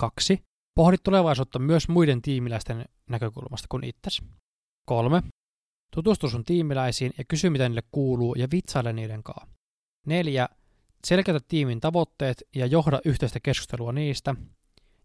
Kaksi, 0.00 0.42
pohdi 0.76 0.96
tulevaisuutta 1.02 1.58
myös 1.58 1.88
muiden 1.88 2.22
tiimiläisten 2.22 2.84
näkökulmasta 3.10 3.66
kuin 3.68 3.84
itsesi. 3.84 4.22
Kolme, 4.88 5.22
tutustu 5.94 6.28
sun 6.28 6.44
tiimiläisiin 6.44 7.12
ja 7.18 7.24
kysy 7.28 7.50
mitä 7.50 7.68
niille 7.68 7.82
kuuluu 7.92 8.34
ja 8.34 8.48
vitsaile 8.52 8.92
niiden 8.92 9.22
kanssa. 9.22 9.46
Neljä, 10.06 10.48
selkeytä 11.06 11.40
tiimin 11.48 11.80
tavoitteet 11.80 12.42
ja 12.54 12.66
johda 12.66 13.00
yhteistä 13.04 13.40
keskustelua 13.40 13.92
niistä. 13.92 14.34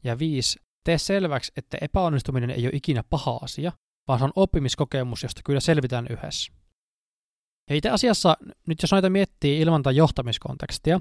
Ja 0.03 0.19
viisi, 0.19 0.59
tee 0.83 0.97
selväksi, 0.97 1.51
että 1.57 1.77
epäonnistuminen 1.81 2.49
ei 2.49 2.65
ole 2.65 2.71
ikinä 2.73 3.03
paha 3.09 3.39
asia, 3.41 3.71
vaan 4.07 4.19
se 4.19 4.25
on 4.25 4.31
oppimiskokemus, 4.35 5.23
josta 5.23 5.41
kyllä 5.45 5.59
selvitään 5.59 6.07
yhdessä. 6.09 6.51
Ja 7.69 7.75
itse 7.75 7.89
asiassa, 7.89 8.37
nyt 8.67 8.81
jos 8.81 8.91
noita 8.91 9.09
miettii 9.09 9.61
ilman 9.61 9.83
tai 9.83 9.95
johtamiskontekstia, 9.95 10.99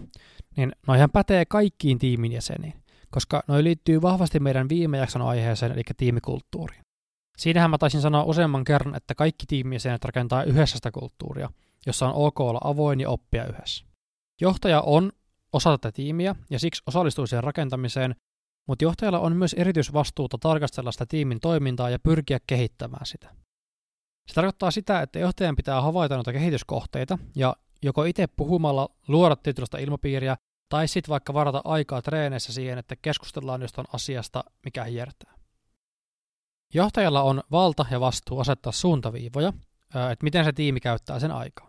niin 0.56 0.72
noihän 0.86 1.10
pätee 1.10 1.44
kaikkiin 1.44 1.98
tiimin 1.98 2.32
jäseniin, 2.32 2.82
koska 3.10 3.42
noi 3.48 3.64
liittyy 3.64 4.02
vahvasti 4.02 4.40
meidän 4.40 4.68
viime 4.68 4.98
jakson 4.98 5.22
aiheeseen, 5.22 5.72
eli 5.72 5.82
tiimikulttuuriin. 5.96 6.87
Siinähän 7.38 7.70
mä 7.70 7.78
taisin 7.78 8.00
sanoa 8.00 8.24
useamman 8.24 8.64
kerran, 8.64 8.94
että 8.94 9.14
kaikki 9.14 9.46
tiimijäsenet 9.46 10.04
rakentaa 10.04 10.42
yhdessä 10.42 10.76
sitä 10.76 10.90
kulttuuria, 10.90 11.50
jossa 11.86 12.08
on 12.08 12.14
ok 12.14 12.40
olla 12.40 12.60
avoin 12.64 13.00
ja 13.00 13.10
oppia 13.10 13.46
yhdessä. 13.46 13.84
Johtaja 14.40 14.80
on 14.80 15.12
osa 15.52 15.78
tätä 15.78 15.92
tiimiä 15.92 16.34
ja 16.50 16.58
siksi 16.58 16.82
osallistuu 16.86 17.26
siihen 17.26 17.44
rakentamiseen, 17.44 18.14
mutta 18.68 18.84
johtajalla 18.84 19.18
on 19.18 19.36
myös 19.36 19.54
erityisvastuuta 19.54 20.38
tarkastella 20.38 20.92
sitä 20.92 21.06
tiimin 21.06 21.40
toimintaa 21.40 21.90
ja 21.90 21.98
pyrkiä 21.98 22.38
kehittämään 22.46 23.06
sitä. 23.06 23.34
Se 24.28 24.34
tarkoittaa 24.34 24.70
sitä, 24.70 25.02
että 25.02 25.18
johtajan 25.18 25.56
pitää 25.56 25.80
havaita 25.80 26.14
noita 26.14 26.32
kehityskohteita 26.32 27.18
ja 27.36 27.56
joko 27.82 28.04
itse 28.04 28.26
puhumalla 28.26 28.88
luoda 29.08 29.36
tietynlaista 29.36 29.78
ilmapiiriä 29.78 30.36
tai 30.68 30.88
sitten 30.88 31.10
vaikka 31.10 31.34
varata 31.34 31.62
aikaa 31.64 32.02
treeneissä 32.02 32.52
siihen, 32.52 32.78
että 32.78 32.96
keskustellaan 32.96 33.62
jostain 33.62 33.86
asiasta, 33.92 34.44
mikä 34.64 34.84
hiertää. 34.84 35.37
Johtajalla 36.74 37.22
on 37.22 37.42
valta 37.50 37.86
ja 37.90 38.00
vastuu 38.00 38.40
asettaa 38.40 38.72
suuntaviivoja, 38.72 39.52
että 40.12 40.24
miten 40.24 40.44
se 40.44 40.52
tiimi 40.52 40.80
käyttää 40.80 41.20
sen 41.20 41.30
aikaa. 41.30 41.68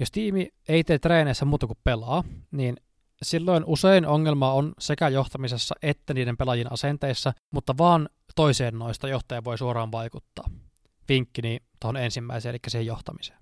Jos 0.00 0.10
tiimi 0.10 0.48
ei 0.68 0.84
tee 0.84 0.98
treeneissä 0.98 1.44
muuta 1.44 1.66
kuin 1.66 1.78
pelaa, 1.84 2.24
niin 2.50 2.76
silloin 3.22 3.64
usein 3.66 4.06
ongelma 4.06 4.52
on 4.52 4.72
sekä 4.78 5.08
johtamisessa 5.08 5.74
että 5.82 6.14
niiden 6.14 6.36
pelaajien 6.36 6.72
asenteissa, 6.72 7.32
mutta 7.50 7.74
vaan 7.78 8.08
toiseen 8.34 8.78
noista 8.78 9.08
johtaja 9.08 9.44
voi 9.44 9.58
suoraan 9.58 9.92
vaikuttaa 9.92 10.50
vinkkini 11.08 11.58
tuohon 11.80 11.96
ensimmäiseen, 11.96 12.50
eli 12.50 12.58
siihen 12.68 12.86
johtamiseen. 12.86 13.38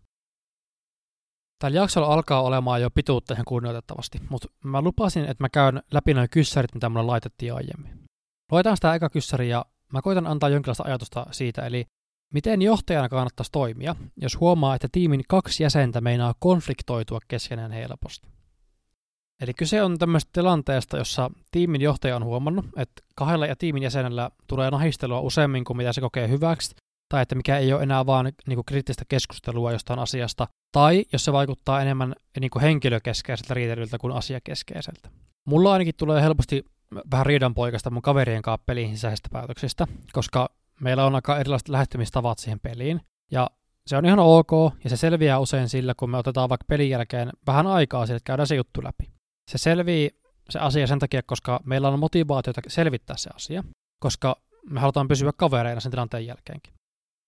Tällä 1.59 1.77
jaksolla 1.77 2.15
alkaa 2.15 2.43
olemaan 2.43 2.83
jo 2.83 2.91
pituutta 2.91 3.35
ihan 3.35 3.45
kunnioitettavasti, 3.45 4.19
mutta 4.29 4.49
mä 4.65 4.83
lupasin, 4.83 5.25
että 5.25 5.45
mä 5.45 5.49
käyn 5.49 5.83
läpi 5.93 6.15
noin 6.15 6.31
kyssärit, 6.31 6.75
mitä 6.75 6.89
mulle 6.89 7.07
laitettiin 7.07 7.55
aiemmin. 7.55 8.05
Luetaan 8.53 8.77
sitä 8.77 8.95
eka 8.95 9.11
kyssäri 9.11 9.49
ja 9.49 9.65
mä 9.93 10.03
koitan 10.03 10.27
antaa 10.27 10.49
jonkinlaista 10.49 10.85
ajatusta 10.87 11.27
siitä, 11.31 11.67
eli 11.67 11.85
miten 12.35 12.63
johtajana 12.63 13.09
kannattaisi 13.09 13.53
toimia, 13.53 13.97
jos 14.17 14.41
huomaa, 14.41 14.75
että 14.75 14.89
tiimin 14.93 15.23
kaksi 15.29 15.63
jäsentä 15.63 16.01
meinaa 16.01 16.35
konfliktoitua 16.39 17.19
keskenään 17.29 17.73
helposti. 17.73 18.29
Eli 19.41 19.55
kyse 19.55 19.83
on 19.83 19.99
tämmöisestä 19.99 20.31
tilanteesta, 20.33 20.97
jossa 20.97 21.31
tiimin 21.51 21.81
johtaja 21.81 22.17
on 22.17 22.25
huomannut, 22.25 22.67
että 22.77 23.03
kahdella 23.15 23.47
ja 23.47 23.57
tiimin 23.57 23.83
jäsenellä 23.83 24.31
tulee 24.47 24.71
nahistelua 24.71 25.21
useammin 25.21 25.65
kuin 25.65 25.77
mitä 25.77 25.93
se 25.93 26.01
kokee 26.01 26.29
hyväksi, 26.29 26.75
tai 27.09 27.23
että 27.23 27.35
mikä 27.35 27.59
ei 27.59 27.73
ole 27.73 27.83
enää 27.83 28.07
vaan 28.07 28.33
niin 28.47 28.57
kuin 28.57 28.65
kriittistä 28.65 29.05
keskustelua 29.09 29.73
jostain 29.73 29.99
asiasta, 29.99 30.47
tai 30.73 31.05
jos 31.13 31.25
se 31.25 31.33
vaikuttaa 31.33 31.83
enemmän 31.83 32.15
niin 32.41 32.51
kuin 32.51 32.63
henkilökeskeiseltä 32.63 33.55
riitelyltä 33.55 33.99
kuin 33.99 34.13
asiakeskeiseltä. 34.13 35.09
Mulla 35.49 35.73
ainakin 35.73 35.95
tulee 35.97 36.23
helposti 36.23 36.65
vähän 37.11 37.27
riidanpoikasta 37.27 37.91
mun 37.91 38.03
kaverien 38.03 38.43
kanssa 38.43 38.65
peliin 38.67 38.95
sisäisistä 38.95 39.29
päätöksistä, 39.33 39.87
koska 40.13 40.49
meillä 40.81 41.07
on 41.07 41.15
aika 41.15 41.39
erilaiset 41.39 41.69
lähestymistavat 41.69 42.39
siihen 42.39 42.61
peliin, 42.61 43.01
ja 43.31 43.51
se 43.87 43.97
on 43.97 44.07
ihan 44.07 44.19
ok, 44.19 44.51
ja 44.85 44.91
se 44.91 44.97
selviää 44.97 45.39
usein 45.39 45.69
sillä, 45.69 45.95
kun 45.97 46.11
me 46.11 46.19
otetaan 46.19 46.49
vaikka 46.49 46.65
pelin 46.69 46.91
jälkeen 46.91 47.31
vähän 47.47 47.67
aikaa 47.67 48.07
sille, 48.07 48.17
että 48.17 48.27
käydään 48.27 48.47
se 48.47 48.55
juttu 48.55 48.85
läpi. 48.85 49.11
Se 49.51 49.59
selvii 49.59 50.11
se 50.51 50.59
asia 50.59 50.87
sen 50.87 50.99
takia, 50.99 51.23
koska 51.23 51.61
meillä 51.65 51.89
on 51.89 51.99
motivaatiota 51.99 52.61
selvittää 52.69 53.17
se 53.17 53.31
asia, 53.35 53.65
koska 54.01 54.37
me 54.71 54.81
halutaan 54.81 55.09
pysyä 55.09 55.33
kavereina 55.37 55.81
sen 55.81 55.91
tilanteen 55.91 56.27
jälkeenkin. 56.27 56.75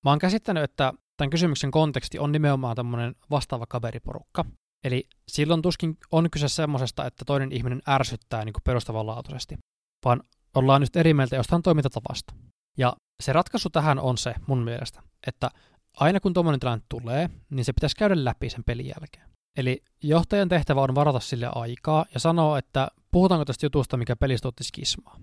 Mä 0.05 0.11
oon 0.11 0.19
käsittänyt, 0.19 0.65
että 0.65 0.93
tämän 1.17 1.31
kysymyksen 1.31 1.71
konteksti 1.71 2.19
on 2.19 2.33
nimenomaan 2.33 2.77
tämmöinen 2.77 3.15
vastaava 3.31 3.67
kaveriporukka. 3.69 4.45
Eli 4.87 5.09
silloin 5.29 5.63
tuskin 5.63 5.99
on 6.13 6.31
kyse 6.31 6.49
semmoisesta, 6.49 7.07
että 7.07 7.25
toinen 7.25 7.53
ihminen 7.53 7.83
ärsyttää 7.89 8.45
niin 8.45 8.55
perustavanlaatuisesti, 8.65 9.59
vaan 10.05 10.23
ollaan 10.55 10.81
nyt 10.81 10.97
eri 10.97 11.15
mieltä 11.15 11.37
jostain 11.37 11.63
toimintatavasta. 11.63 12.35
Ja 12.79 12.97
se 13.23 13.33
ratkaisu 13.33 13.71
tähän 13.71 13.99
on 13.99 14.19
se 14.19 14.35
mun 14.47 14.65
mielestä, 14.65 15.03
että 15.27 15.51
aina 15.97 16.21
kun 16.21 16.35
tuommoinen 16.35 16.61
tilanne 16.61 16.85
tulee, 16.89 17.31
niin 17.51 17.65
se 17.65 17.73
pitäisi 17.73 17.97
käydä 17.97 18.25
läpi 18.25 18.51
sen 18.51 18.65
pelin 18.65 18.87
jälkeen. 18.87 19.31
Eli 19.57 19.83
johtajan 20.03 20.49
tehtävä 20.49 20.83
on 20.83 20.95
varata 20.95 21.21
sille 21.21 21.49
aikaa 21.55 22.05
ja 22.15 22.21
sanoa, 22.21 22.59
että 22.59 22.89
puhutaanko 23.11 23.45
tästä 23.45 23.67
jutusta, 23.67 23.97
mikä 23.97 24.17
pelistä 24.17 24.49
otti 24.49 24.65
skismaa. 24.65 25.21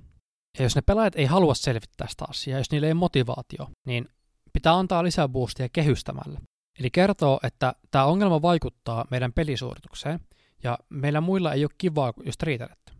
Ja 0.57 0.63
jos 0.63 0.75
ne 0.75 0.81
pelaajat 0.81 1.15
ei 1.15 1.25
halua 1.25 1.53
selvittää 1.53 2.07
sitä 2.09 2.25
asiaa, 2.29 2.59
jos 2.59 2.71
niillä 2.71 2.87
ei 2.87 2.93
motivaatio, 2.93 3.67
niin 3.87 4.09
pitää 4.53 4.73
antaa 4.73 5.03
lisää 5.03 5.27
boostia 5.27 5.69
kehystämällä. 5.69 6.39
Eli 6.79 6.89
kertoo, 6.89 7.39
että 7.43 7.75
tämä 7.91 8.05
ongelma 8.05 8.41
vaikuttaa 8.41 9.05
meidän 9.11 9.33
pelisuoritukseen, 9.33 10.19
ja 10.63 10.79
meillä 10.89 11.21
muilla 11.21 11.53
ei 11.53 11.63
ole 11.65 11.71
kivaa, 11.77 12.13
jos 12.25 12.35
riitelette. 12.43 12.91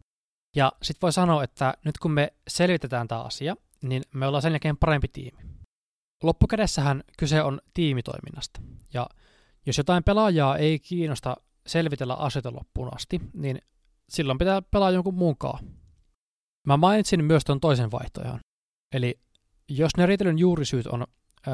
Ja 0.55 0.71
sitten 0.81 1.01
voi 1.01 1.13
sanoa, 1.13 1.43
että 1.43 1.73
nyt 1.85 1.97
kun 1.97 2.11
me 2.11 2.33
selvitetään 2.47 3.07
tämä 3.07 3.21
asia, 3.21 3.55
niin 3.81 4.03
me 4.13 4.27
ollaan 4.27 4.41
sen 4.41 4.51
jälkeen 4.51 4.77
parempi 4.77 5.07
tiimi. 5.07 5.43
Loppukädessähän 6.23 7.03
kyse 7.17 7.43
on 7.43 7.61
tiimitoiminnasta. 7.73 8.61
Ja 8.93 9.07
jos 9.65 9.77
jotain 9.77 10.03
pelaajaa 10.03 10.57
ei 10.57 10.79
kiinnosta 10.79 11.37
selvitellä 11.67 12.13
asioita 12.13 12.53
loppuun 12.53 12.95
asti, 12.95 13.21
niin 13.33 13.61
silloin 14.09 14.37
pitää 14.37 14.61
pelaa 14.61 14.91
jonkun 14.91 15.15
mukaan. 15.15 15.59
Mä 16.67 16.77
mainitsin 16.77 17.25
myös 17.25 17.43
tuon 17.43 17.59
toisen 17.59 17.91
vaihtoehdon. 17.91 18.39
Eli 18.93 19.19
jos 19.69 19.91
ne 19.97 20.05
riitelyn 20.05 20.39
juurisyyt 20.39 20.87
on 20.87 21.07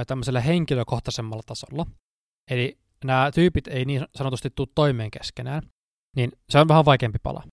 tämmöisellä 0.08 0.42
henkilökohtaisemmalla 0.42 1.44
tasolla, 1.46 1.86
eli 2.50 2.78
nämä 3.04 3.32
tyypit 3.34 3.68
ei 3.68 3.86
niin 3.86 4.08
sanotusti 4.16 4.50
tule 4.56 4.68
toimeen 4.76 5.12
keskenään, 5.12 5.64
niin 6.16 6.32
se 6.50 6.60
on 6.60 6.68
vähän 6.68 6.86
vaikeampi 6.86 7.20
pala. 7.24 7.44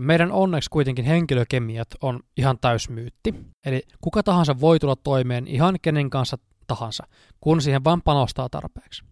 Meidän 0.00 0.32
onneksi 0.32 0.70
kuitenkin 0.70 1.04
henkilökemiat 1.04 1.88
on 2.00 2.20
ihan 2.36 2.58
täysmyytti, 2.58 3.34
eli 3.66 3.82
kuka 4.00 4.22
tahansa 4.22 4.60
voi 4.60 4.78
tulla 4.78 4.96
toimeen 4.96 5.46
ihan 5.46 5.76
kenen 5.82 6.10
kanssa 6.10 6.38
tahansa, 6.66 7.06
kun 7.40 7.62
siihen 7.62 7.84
vain 7.84 8.02
panostaa 8.02 8.48
tarpeeksi. 8.48 9.04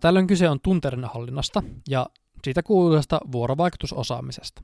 Tällöin 0.00 0.26
kyse 0.26 0.48
on 0.48 0.60
tunteiden 0.60 1.04
hallinnasta 1.04 1.62
ja 1.88 2.06
siitä 2.44 2.62
kuuluisesta 2.62 3.20
vuorovaikutusosaamisesta. 3.32 4.62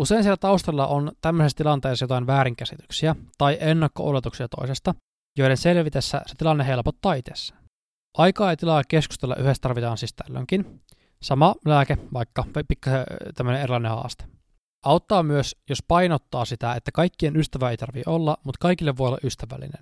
Usein 0.00 0.22
siellä 0.22 0.36
taustalla 0.36 0.86
on 0.86 1.12
tämmöisessä 1.20 1.56
tilanteessa 1.56 2.02
jotain 2.04 2.26
väärinkäsityksiä 2.26 3.16
tai 3.38 3.58
ennakko-oletuksia 3.60 4.48
toisesta, 4.48 4.94
joiden 5.38 5.56
selvitessä 5.56 6.22
se 6.26 6.34
tilanne 6.38 6.66
helpottaa 6.66 7.14
itsessä. 7.14 7.54
Aikaa 8.18 8.52
ja 8.52 8.56
tilaa 8.56 8.82
keskustella 8.88 9.36
yhdessä 9.36 9.60
tarvitaan 9.60 9.98
siis 9.98 10.14
tällöinkin. 10.14 10.80
Sama 11.22 11.54
lääke, 11.64 11.98
vaikka 12.12 12.44
pikkasen 12.68 13.04
tämmöinen 13.34 13.62
erilainen 13.62 13.90
haaste. 13.90 14.24
Auttaa 14.84 15.22
myös, 15.22 15.56
jos 15.68 15.82
painottaa 15.88 16.44
sitä, 16.44 16.74
että 16.74 16.92
kaikkien 16.92 17.36
ystävä 17.36 17.70
ei 17.70 17.76
tarvitse 17.76 18.10
olla, 18.10 18.36
mutta 18.44 18.58
kaikille 18.60 18.96
voi 18.96 19.08
olla 19.08 19.18
ystävällinen. 19.24 19.80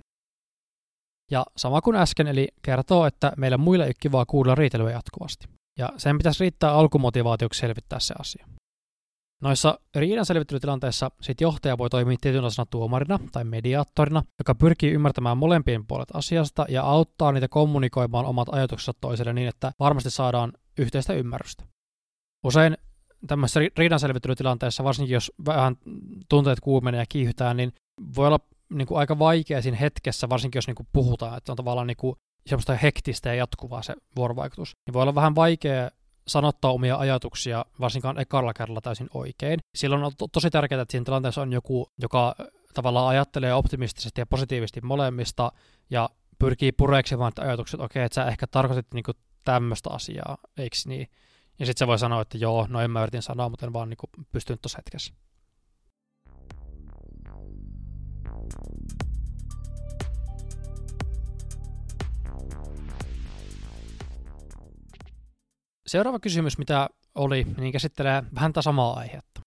Ja 1.31 1.45
sama 1.57 1.81
kuin 1.81 1.95
äsken, 1.95 2.27
eli 2.27 2.47
kertoo, 2.61 3.05
että 3.05 3.31
meillä 3.37 3.57
muilla 3.57 3.83
ei 3.83 3.87
ole 3.87 3.95
kivaa 3.99 4.25
kuulla 4.25 4.55
riitelyä 4.55 4.91
jatkuvasti. 4.91 5.47
Ja 5.79 5.89
sen 5.97 6.17
pitäisi 6.17 6.43
riittää 6.43 6.71
alkumotivaatioksi 6.71 7.59
selvittää 7.59 7.99
se 7.99 8.13
asia. 8.19 8.47
Noissa 9.41 9.79
riidan 9.95 10.25
selvittelytilanteissa 10.25 11.11
sit 11.21 11.41
johtaja 11.41 11.77
voi 11.77 11.89
toimia 11.89 12.17
tietynlaisena 12.21 12.65
tuomarina 12.65 13.19
tai 13.31 13.43
mediaattorina, 13.43 14.23
joka 14.39 14.55
pyrkii 14.55 14.91
ymmärtämään 14.91 15.37
molempien 15.37 15.87
puolet 15.87 16.09
asiasta 16.13 16.65
ja 16.69 16.83
auttaa 16.83 17.31
niitä 17.31 17.47
kommunikoimaan 17.47 18.25
omat 18.25 18.47
ajatuksensa 18.51 18.93
toiselle 19.01 19.33
niin, 19.33 19.47
että 19.47 19.71
varmasti 19.79 20.09
saadaan 20.09 20.53
yhteistä 20.77 21.13
ymmärrystä. 21.13 21.63
Usein 22.45 22.77
tämmöisessä 23.27 23.59
riidan 23.77 23.99
selvittelytilanteessa, 23.99 24.83
varsinkin 24.83 25.13
jos 25.13 25.31
vähän 25.45 25.75
tunteet 26.29 26.59
kuumenee 26.59 26.99
ja 26.99 27.05
kiihytää, 27.09 27.53
niin 27.53 27.73
voi 28.15 28.27
olla 28.27 28.39
niin 28.73 28.87
kuin 28.87 28.99
aika 28.99 29.19
vaikea 29.19 29.61
siinä 29.61 29.77
hetkessä, 29.77 30.29
varsinkin 30.29 30.57
jos 30.57 30.67
niin 30.67 30.75
kuin 30.75 30.87
puhutaan, 30.93 31.37
että 31.37 31.51
on 31.51 31.55
tavallaan 31.55 31.87
niin 31.87 31.97
kuin 31.97 32.15
semmoista 32.47 32.75
hektistä 32.75 33.29
ja 33.29 33.35
jatkuvaa 33.35 33.81
se 33.81 33.95
vuorovaikutus. 34.15 34.71
Niin 34.87 34.93
voi 34.93 35.01
olla 35.01 35.15
vähän 35.15 35.35
vaikea 35.35 35.89
sanottaa 36.27 36.71
omia 36.71 36.97
ajatuksia, 36.97 37.65
varsinkaan 37.79 38.19
ekalla 38.19 38.53
kerralla 38.53 38.81
täysin 38.81 39.07
oikein. 39.13 39.59
Silloin 39.75 40.03
on 40.03 40.11
to- 40.17 40.27
tosi 40.27 40.49
tärkeää, 40.49 40.81
että 40.81 40.91
siinä 40.91 41.05
tilanteessa 41.05 41.41
on 41.41 41.53
joku, 41.53 41.91
joka 42.01 42.35
tavallaan 42.73 43.07
ajattelee 43.07 43.53
optimistisesti 43.53 44.21
ja 44.21 44.25
positiivisesti 44.25 44.81
molemmista 44.81 45.51
ja 45.89 46.09
pyrkii 46.39 46.71
pureksimaan 46.71 47.31
ajatukset, 47.39 47.73
että 47.73 47.85
okei, 47.85 48.03
että 48.03 48.15
sä 48.15 48.25
ehkä 48.25 48.47
tarkoitit 48.47 48.93
niinku 48.93 49.11
tämmöistä 49.45 49.89
asiaa, 49.89 50.37
eikö 50.57 50.75
niin? 50.85 51.07
Ja 51.59 51.65
sitten 51.65 51.79
se 51.79 51.87
voi 51.87 51.99
sanoa, 51.99 52.21
että 52.21 52.37
joo, 52.37 52.67
no 52.69 52.81
en 52.81 52.91
mä 52.91 53.03
yritin 53.03 53.21
sanoa, 53.21 53.49
mutta 53.49 53.65
en 53.65 53.73
vaan 53.73 53.89
niinku 53.89 54.07
pystynyt 54.31 54.61
tuossa 54.61 54.77
hetkessä. 54.77 55.13
Seuraava 65.95 66.19
kysymys, 66.19 66.57
mitä 66.57 66.89
oli, 67.15 67.47
niin 67.57 67.71
käsittelee 67.71 68.23
vähän 68.35 68.53
tätä 68.53 68.61
samaa 68.61 68.93
aihetta. 68.93 69.41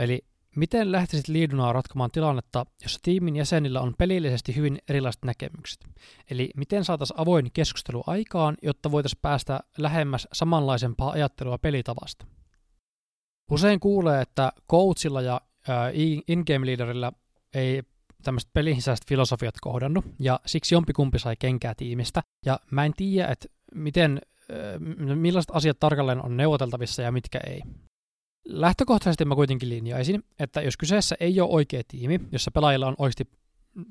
Eli 0.00 0.24
miten 0.56 0.92
lähtisit 0.92 1.28
liidunaa 1.28 1.72
ratkomaan 1.72 2.10
tilannetta, 2.10 2.66
jossa 2.82 3.00
tiimin 3.02 3.36
jäsenillä 3.36 3.80
on 3.80 3.94
pelillisesti 3.98 4.56
hyvin 4.56 4.78
erilaiset 4.88 5.24
näkemykset? 5.24 5.84
Eli 6.30 6.50
miten 6.56 6.84
saataisiin 6.84 7.20
avoin 7.20 7.50
keskustelu 7.52 8.04
aikaan, 8.06 8.56
jotta 8.62 8.90
voitaisiin 8.90 9.18
päästä 9.22 9.60
lähemmäs 9.78 10.28
samanlaisempaa 10.32 11.10
ajattelua 11.10 11.58
pelitavasta? 11.58 12.26
Usein 13.50 13.80
kuulee, 13.80 14.20
että 14.22 14.52
coachilla 14.70 15.22
ja 15.22 15.40
in-game 16.28 16.66
leaderillä 16.66 17.12
ei 17.54 17.82
tämmöiset 18.22 18.50
pelin 18.52 18.78
filosofiat 19.08 19.54
kohdannut, 19.60 20.04
ja 20.18 20.40
siksi 20.46 20.74
jompikumpi 20.74 21.18
sai 21.18 21.36
kenkää 21.38 21.74
tiimistä. 21.74 22.22
Ja 22.46 22.60
mä 22.70 22.84
en 22.84 22.92
tiedä, 22.96 23.28
että 23.28 23.48
miten 23.74 24.20
millaiset 25.14 25.50
asiat 25.52 25.78
tarkalleen 25.80 26.24
on 26.24 26.36
neuvoteltavissa 26.36 27.02
ja 27.02 27.12
mitkä 27.12 27.40
ei. 27.46 27.62
Lähtökohtaisesti 28.44 29.24
mä 29.24 29.34
kuitenkin 29.34 29.68
linjaisin, 29.68 30.22
että 30.38 30.62
jos 30.62 30.76
kyseessä 30.76 31.16
ei 31.20 31.40
ole 31.40 31.50
oikea 31.50 31.82
tiimi, 31.88 32.20
jossa 32.32 32.50
pelaajilla 32.50 32.86
on 32.86 32.94
oikeasti 32.98 33.24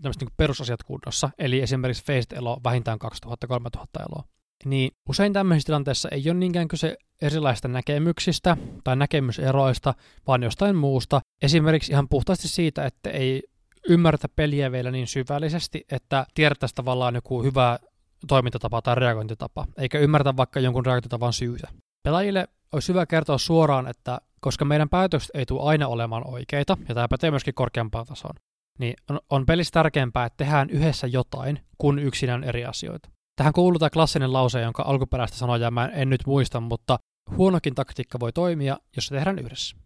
tämmöiset 0.01 0.21
niin 0.21 0.33
perusasiat 0.37 0.83
kunnossa, 0.83 1.29
eli 1.37 1.61
esimerkiksi 1.61 2.05
faced 2.05 2.37
elo 2.37 2.57
vähintään 2.63 2.99
2000-3000 3.25 3.79
eloa, 3.99 4.23
niin 4.65 4.91
usein 5.09 5.33
tämmöisissä 5.33 5.65
tilanteissa 5.65 6.09
ei 6.09 6.23
ole 6.29 6.33
niinkään 6.33 6.67
kyse 6.67 6.97
erilaisista 7.21 7.67
näkemyksistä 7.67 8.57
tai 8.83 8.95
näkemyseroista, 8.95 9.93
vaan 10.27 10.43
jostain 10.43 10.75
muusta. 10.75 11.21
Esimerkiksi 11.41 11.91
ihan 11.91 12.09
puhtaasti 12.09 12.47
siitä, 12.47 12.85
että 12.85 13.09
ei 13.09 13.43
ymmärretä 13.89 14.29
peliä 14.29 14.71
vielä 14.71 14.91
niin 14.91 15.07
syvällisesti, 15.07 15.85
että 15.91 16.25
tiedettäisiin 16.33 16.75
tavallaan 16.75 17.15
joku 17.15 17.43
hyvä 17.43 17.79
toimintatapa 18.27 18.81
tai 18.81 18.95
reagointitapa, 18.95 19.65
eikä 19.77 19.99
ymmärtä 19.99 20.37
vaikka 20.37 20.59
jonkun 20.59 20.85
reagointitavan 20.85 21.33
syytä. 21.33 21.67
Pelaajille 22.03 22.47
olisi 22.71 22.89
hyvä 22.89 23.05
kertoa 23.05 23.37
suoraan, 23.37 23.87
että 23.87 24.21
koska 24.39 24.65
meidän 24.65 24.89
päätökset 24.89 25.29
ei 25.33 25.45
tule 25.45 25.69
aina 25.69 25.87
olemaan 25.87 26.27
oikeita, 26.27 26.77
ja 26.89 26.95
tämä 26.95 27.07
pätee 27.07 27.31
myöskin 27.31 27.53
korkeampaan 27.53 28.05
tasoon, 28.05 28.35
niin 28.79 28.93
on, 29.09 29.19
on 29.29 29.45
pelissä 29.45 29.71
tärkeämpää, 29.71 30.25
että 30.25 30.37
tehdään 30.37 30.69
yhdessä 30.69 31.07
jotain, 31.07 31.59
kun 31.77 31.99
yksinään 31.99 32.43
eri 32.43 32.65
asioita. 32.65 33.09
Tähän 33.35 33.53
kuuluu 33.53 33.79
tämä 33.79 33.89
klassinen 33.89 34.33
lause, 34.33 34.61
jonka 34.61 34.83
alkuperäistä 34.83 35.37
sanoja 35.37 35.71
mä 35.71 35.85
en 35.85 36.09
nyt 36.09 36.21
muista, 36.25 36.59
mutta 36.59 36.99
huonokin 37.37 37.75
taktiikka 37.75 38.19
voi 38.19 38.33
toimia, 38.33 38.77
jos 38.95 39.07
se 39.07 39.15
tehdään 39.15 39.39
yhdessä. 39.39 39.77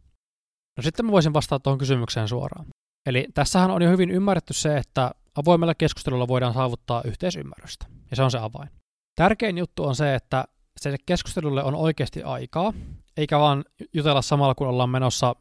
No 0.77 0.83
sitten 0.83 1.05
mä 1.05 1.11
voisin 1.11 1.33
vastata 1.33 1.59
tuohon 1.59 1.77
kysymykseen 1.77 2.27
suoraan. 2.27 2.65
Eli 3.05 3.27
tässähän 3.33 3.71
on 3.71 3.81
jo 3.81 3.89
hyvin 3.89 4.11
ymmärretty 4.11 4.53
se, 4.53 4.77
että 4.77 5.11
avoimella 5.35 5.75
keskustelulla 5.75 6.27
voidaan 6.27 6.53
saavuttaa 6.53 7.01
yhteisymmärrystä, 7.05 7.85
ja 8.11 8.15
se 8.15 8.23
on 8.23 8.31
se 8.31 8.37
avain. 8.37 8.69
Tärkein 9.15 9.57
juttu 9.57 9.83
on 9.83 9.95
se, 9.95 10.15
että 10.15 10.45
se 10.77 10.95
keskustelulle 11.05 11.63
on 11.63 11.75
oikeasti 11.75 12.23
aikaa, 12.23 12.73
eikä 13.17 13.39
vaan 13.39 13.65
jutella 13.93 14.21
samalla, 14.21 14.55
kun 14.55 14.67
ollaan 14.67 14.89
menossa 14.89 15.35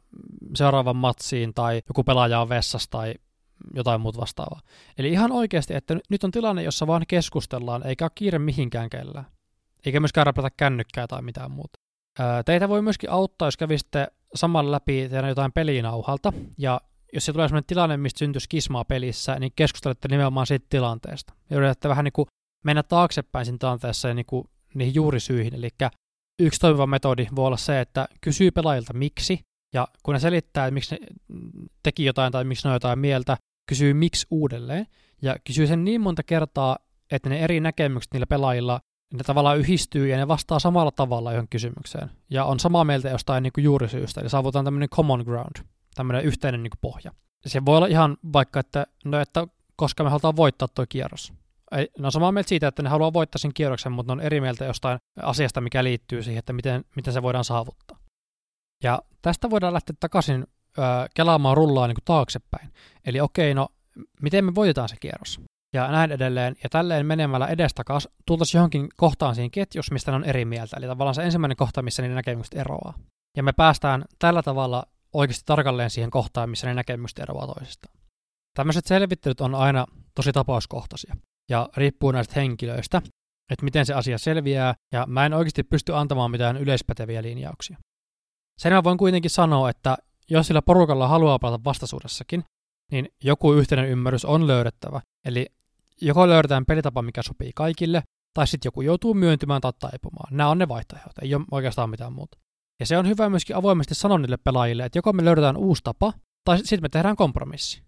seuraavan 0.55 0.95
matsiin 0.95 1.53
tai 1.53 1.81
joku 1.89 2.03
pelaaja 2.03 2.41
on 2.41 2.49
vessassa 2.49 2.89
tai 2.89 3.13
jotain 3.75 4.01
muuta 4.01 4.19
vastaavaa. 4.19 4.61
Eli 4.97 5.11
ihan 5.11 5.31
oikeasti, 5.31 5.75
että 5.75 5.97
nyt 6.09 6.23
on 6.23 6.31
tilanne, 6.31 6.63
jossa 6.63 6.87
vaan 6.87 7.03
keskustellaan, 7.07 7.87
eikä 7.87 8.05
ole 8.05 8.11
kiire 8.15 8.39
mihinkään 8.39 8.89
kellään. 8.89 9.25
Eikä 9.85 9.99
myöskään 9.99 10.25
räplätä 10.25 10.49
kännykkää 10.57 11.07
tai 11.07 11.21
mitään 11.21 11.51
muuta. 11.51 11.79
Teitä 12.45 12.69
voi 12.69 12.81
myöskin 12.81 13.11
auttaa, 13.11 13.47
jos 13.47 13.57
kävisitte 13.57 14.07
samalla 14.35 14.71
läpi 14.71 15.09
teidän 15.09 15.29
jotain 15.29 15.51
pelinauhalta, 15.51 16.33
ja 16.57 16.81
jos 17.13 17.25
se 17.25 17.33
tulee 17.33 17.47
sellainen 17.47 17.67
tilanne, 17.67 17.97
mistä 17.97 18.19
syntyisi 18.19 18.49
kismaa 18.49 18.85
pelissä, 18.85 19.39
niin 19.39 19.51
keskustelette 19.55 20.07
nimenomaan 20.07 20.47
siitä 20.47 20.65
tilanteesta. 20.69 21.33
Ja 21.49 21.57
yritätte 21.57 21.89
vähän 21.89 22.05
niin 22.05 22.13
kuin 22.13 22.27
mennä 22.63 22.83
taaksepäin 22.83 23.45
siinä 23.45 23.57
tilanteessa 23.57 24.07
ja 24.07 24.13
niin 24.13 24.25
kuin 24.25 24.45
niihin 24.73 24.95
juurisyihin. 24.95 25.55
Eli 25.55 25.69
yksi 26.39 26.59
toimiva 26.59 26.87
metodi 26.87 27.27
voi 27.35 27.47
olla 27.47 27.57
se, 27.57 27.81
että 27.81 28.07
kysyy 28.21 28.51
pelaajilta 28.51 28.93
miksi, 28.93 29.39
Ja 29.73 29.87
kun 30.03 30.13
ne 30.13 30.19
selittää, 30.19 30.65
että 30.65 30.73
miksi 30.73 30.95
ne 30.95 31.07
teki 31.83 32.05
jotain 32.05 32.31
tai 32.31 32.43
miksi 32.43 32.67
ne 32.67 32.69
on 32.69 32.75
jotain 32.75 32.99
mieltä, 32.99 33.37
kysyy 33.69 33.93
miksi 33.93 34.27
uudelleen, 34.31 34.87
ja 35.21 35.35
kysyy 35.43 35.67
sen 35.67 35.83
niin 35.83 36.01
monta 36.01 36.23
kertaa, 36.23 36.77
että 37.11 37.29
ne 37.29 37.39
eri 37.39 37.59
näkemykset 37.59 38.13
niillä 38.13 38.27
pelaajilla, 38.27 38.79
ne 39.13 39.23
tavallaan 39.23 39.57
yhdistyy 39.57 40.07
ja 40.07 40.17
ne 40.17 40.27
vastaa 40.27 40.59
samalla 40.59 40.91
tavalla 40.91 41.31
johon 41.31 41.47
kysymykseen. 41.49 42.11
Ja 42.29 42.45
on 42.45 42.59
samaa 42.59 42.83
mieltä 42.83 43.09
jostain 43.09 43.43
niin 43.43 43.53
kuin 43.53 43.63
juurisyystä, 43.63 44.21
eli 44.21 44.29
saavutaan 44.29 44.65
tämmöinen 44.65 44.89
common 44.89 45.21
ground, 45.21 45.65
tämmöinen 45.95 46.23
yhteinen 46.23 46.63
niin 46.63 46.71
kuin 46.71 46.81
pohja. 46.81 47.11
Se 47.45 47.65
voi 47.65 47.77
olla 47.77 47.87
ihan 47.87 48.17
vaikka, 48.33 48.59
että, 48.59 48.87
no, 49.05 49.19
että 49.19 49.47
koska 49.75 50.03
me 50.03 50.09
halutaan 50.09 50.35
voittaa 50.35 50.67
tuo 50.67 50.85
kierros. 50.89 51.33
Ne 51.71 52.05
on 52.05 52.11
samaa 52.11 52.31
mieltä 52.31 52.49
siitä, 52.49 52.67
että 52.67 52.83
ne 52.83 52.89
haluaa 52.89 53.13
voittaa 53.13 53.39
sen 53.39 53.53
kierroksen, 53.53 53.91
mutta 53.91 54.15
ne 54.15 54.19
on 54.21 54.25
eri 54.25 54.41
mieltä 54.41 54.65
jostain 54.65 54.97
asiasta, 55.21 55.61
mikä 55.61 55.83
liittyy 55.83 56.23
siihen, 56.23 56.39
että 56.39 56.53
miten, 56.53 56.85
miten 56.95 57.13
se 57.13 57.21
voidaan 57.21 57.43
saavuttaa. 57.43 57.97
Ja 58.83 59.01
tästä 59.21 59.49
voidaan 59.49 59.73
lähteä 59.73 59.95
takaisin 59.99 60.47
ö, 60.77 60.81
kelaamaan 61.13 61.57
rullaa 61.57 61.87
niin 61.87 61.95
kuin 61.95 62.05
taaksepäin. 62.05 62.73
Eli 63.05 63.21
okei, 63.21 63.53
no 63.53 63.67
miten 64.21 64.45
me 64.45 64.55
voitetaan 64.55 64.89
se 64.89 64.95
kierros? 64.99 65.41
Ja 65.75 65.91
näin 65.91 66.11
edelleen. 66.11 66.55
Ja 66.63 66.69
tälleen 66.69 67.05
menemällä 67.05 67.47
edestakas 67.47 68.09
tultaisiin 68.25 68.59
johonkin 68.59 68.89
kohtaan 68.95 69.35
siinä 69.35 69.49
ketjussa, 69.51 69.93
mistä 69.93 70.11
ne 70.11 70.15
on 70.15 70.23
eri 70.23 70.45
mieltä. 70.45 70.77
Eli 70.77 70.87
tavallaan 70.87 71.15
se 71.15 71.23
ensimmäinen 71.23 71.57
kohta, 71.57 71.81
missä 71.81 72.01
ne 72.01 72.09
näkemykset 72.09 72.53
eroaa. 72.53 72.93
Ja 73.37 73.43
me 73.43 73.53
päästään 73.53 74.05
tällä 74.19 74.43
tavalla 74.43 74.83
oikeasti 75.13 75.43
tarkalleen 75.45 75.89
siihen 75.89 76.11
kohtaan, 76.11 76.49
missä 76.49 76.67
ne 76.67 76.73
näkemykset 76.73 77.19
eroaa 77.19 77.47
toisistaan. 77.47 78.00
Tämmöiset 78.53 78.85
selvittelyt 78.85 79.41
on 79.41 79.55
aina 79.55 79.85
tosi 80.15 80.31
tapauskohtaisia 80.31 81.15
ja 81.49 81.69
riippuu 81.77 82.11
näistä 82.11 82.33
henkilöistä, 82.35 83.01
että 83.51 83.63
miten 83.63 83.85
se 83.85 83.93
asia 83.93 84.17
selviää, 84.17 84.73
ja 84.91 85.05
mä 85.07 85.25
en 85.25 85.33
oikeasti 85.33 85.63
pysty 85.63 85.95
antamaan 85.95 86.31
mitään 86.31 86.57
yleispäteviä 86.57 87.23
linjauksia. 87.23 87.77
Sen 88.57 88.73
mä 88.73 88.83
voin 88.83 88.97
kuitenkin 88.97 89.31
sanoa, 89.31 89.69
että 89.69 89.97
jos 90.29 90.47
sillä 90.47 90.61
porukalla 90.61 91.07
haluaa 91.07 91.39
palata 91.39 91.63
vastaisuudessakin, 91.63 92.43
niin 92.91 93.09
joku 93.23 93.53
yhteinen 93.53 93.89
ymmärrys 93.89 94.25
on 94.25 94.47
löydettävä. 94.47 95.01
Eli 95.25 95.45
joko 96.01 96.27
löydetään 96.27 96.65
pelitapa, 96.65 97.01
mikä 97.01 97.21
sopii 97.23 97.51
kaikille, 97.55 98.03
tai 98.33 98.47
sitten 98.47 98.67
joku 98.67 98.81
joutuu 98.81 99.13
myöntymään 99.13 99.61
tai 99.61 99.73
taipumaan. 99.79 100.37
Nämä 100.37 100.49
on 100.49 100.57
ne 100.57 100.67
vaihtoehdot, 100.67 101.17
ei 101.21 101.35
ole 101.35 101.45
oikeastaan 101.51 101.89
mitään 101.89 102.13
muuta. 102.13 102.37
Ja 102.79 102.85
se 102.85 102.97
on 102.97 103.07
hyvä 103.07 103.29
myöskin 103.29 103.55
avoimesti 103.55 103.95
sanoa 103.95 104.17
niille 104.17 104.37
pelaajille, 104.37 104.85
että 104.85 104.97
joko 104.97 105.13
me 105.13 105.25
löydetään 105.25 105.57
uusi 105.57 105.83
tapa, 105.83 106.13
tai 106.45 106.57
sitten 106.57 106.81
me 106.81 106.89
tehdään 106.89 107.15
kompromissi. 107.15 107.83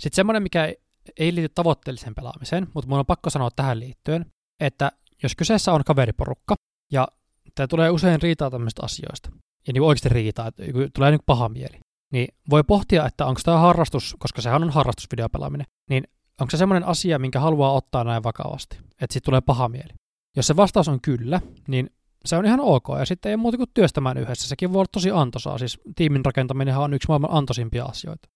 Sitten 0.00 0.16
semmoinen, 0.16 0.42
mikä 0.42 0.74
ei 1.18 1.34
liity 1.34 1.48
tavoitteelliseen 1.54 2.14
pelaamiseen, 2.14 2.66
mutta 2.74 2.88
mun 2.88 2.98
on 2.98 3.06
pakko 3.06 3.30
sanoa 3.30 3.50
tähän 3.56 3.80
liittyen, 3.80 4.26
että 4.60 4.92
jos 5.22 5.36
kyseessä 5.36 5.72
on 5.72 5.84
kaveriporukka, 5.84 6.54
ja 6.92 7.08
tämä 7.54 7.66
tulee 7.66 7.90
usein 7.90 8.22
riitaa 8.22 8.50
tämmöistä 8.50 8.82
asioista, 8.84 9.30
ja 9.66 9.72
niin 9.72 9.82
oikeasti 9.82 10.08
riitaa, 10.08 10.46
että 10.46 10.62
tulee 10.94 11.10
niin 11.10 11.20
paha 11.26 11.48
mieli, 11.48 11.78
niin 12.12 12.28
voi 12.50 12.64
pohtia, 12.64 13.06
että 13.06 13.26
onko 13.26 13.40
tämä 13.44 13.58
harrastus, 13.58 14.16
koska 14.18 14.42
sehän 14.42 14.62
on 14.62 14.70
harrastusvideopelaaminen, 14.70 15.66
niin 15.90 16.04
onko 16.40 16.50
se 16.50 16.56
semmoinen 16.56 16.88
asia, 16.88 17.18
minkä 17.18 17.40
haluaa 17.40 17.72
ottaa 17.72 18.04
näin 18.04 18.22
vakavasti, 18.22 18.78
että 19.00 19.12
siitä 19.12 19.24
tulee 19.24 19.40
paha 19.40 19.68
mieli. 19.68 19.94
Jos 20.36 20.46
se 20.46 20.56
vastaus 20.56 20.88
on 20.88 21.00
kyllä, 21.00 21.40
niin 21.68 21.90
se 22.24 22.36
on 22.36 22.46
ihan 22.46 22.60
ok, 22.60 22.86
ja 22.98 23.04
sitten 23.04 23.30
ei 23.30 23.36
muuta 23.36 23.56
kuin 23.56 23.70
työstämään 23.74 24.18
yhdessä. 24.18 24.48
Sekin 24.48 24.72
voi 24.72 24.80
olla 24.80 24.88
tosi 24.92 25.10
antoisaa, 25.10 25.58
siis 25.58 25.80
tiimin 25.96 26.24
rakentaminen 26.24 26.76
on 26.76 26.94
yksi 26.94 27.08
maailman 27.08 27.32
antoisimpia 27.32 27.84
asioita. 27.84 28.28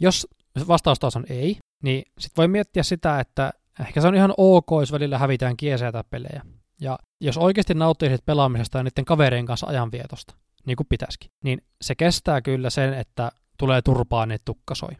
Jos 0.00 0.26
vastaus 0.68 0.98
taas 0.98 1.16
on 1.16 1.24
ei, 1.28 1.58
niin 1.82 2.02
sitten 2.18 2.36
voi 2.36 2.48
miettiä 2.48 2.82
sitä, 2.82 3.20
että 3.20 3.52
ehkä 3.80 4.00
se 4.00 4.08
on 4.08 4.14
ihan 4.14 4.34
ok, 4.36 4.66
jos 4.80 4.92
välillä 4.92 5.18
hävitään 5.18 5.56
kieseä 5.56 5.92
tai 5.92 6.04
pelejä. 6.10 6.42
Ja 6.80 6.98
jos 7.20 7.38
oikeasti 7.38 7.74
nauttisit 7.74 8.26
pelaamisesta 8.26 8.78
ja 8.78 8.84
niiden 8.84 9.04
kaverien 9.04 9.46
kanssa 9.46 9.66
ajanvietosta, 9.66 10.34
niin 10.66 10.76
kuin 10.76 10.86
pitäisikin, 10.86 11.30
niin 11.44 11.62
se 11.80 11.94
kestää 11.94 12.42
kyllä 12.42 12.70
sen, 12.70 12.94
että 12.94 13.32
tulee 13.58 13.82
turpaan, 13.82 14.30
että 14.30 14.44
tukkasoi. 14.44 14.92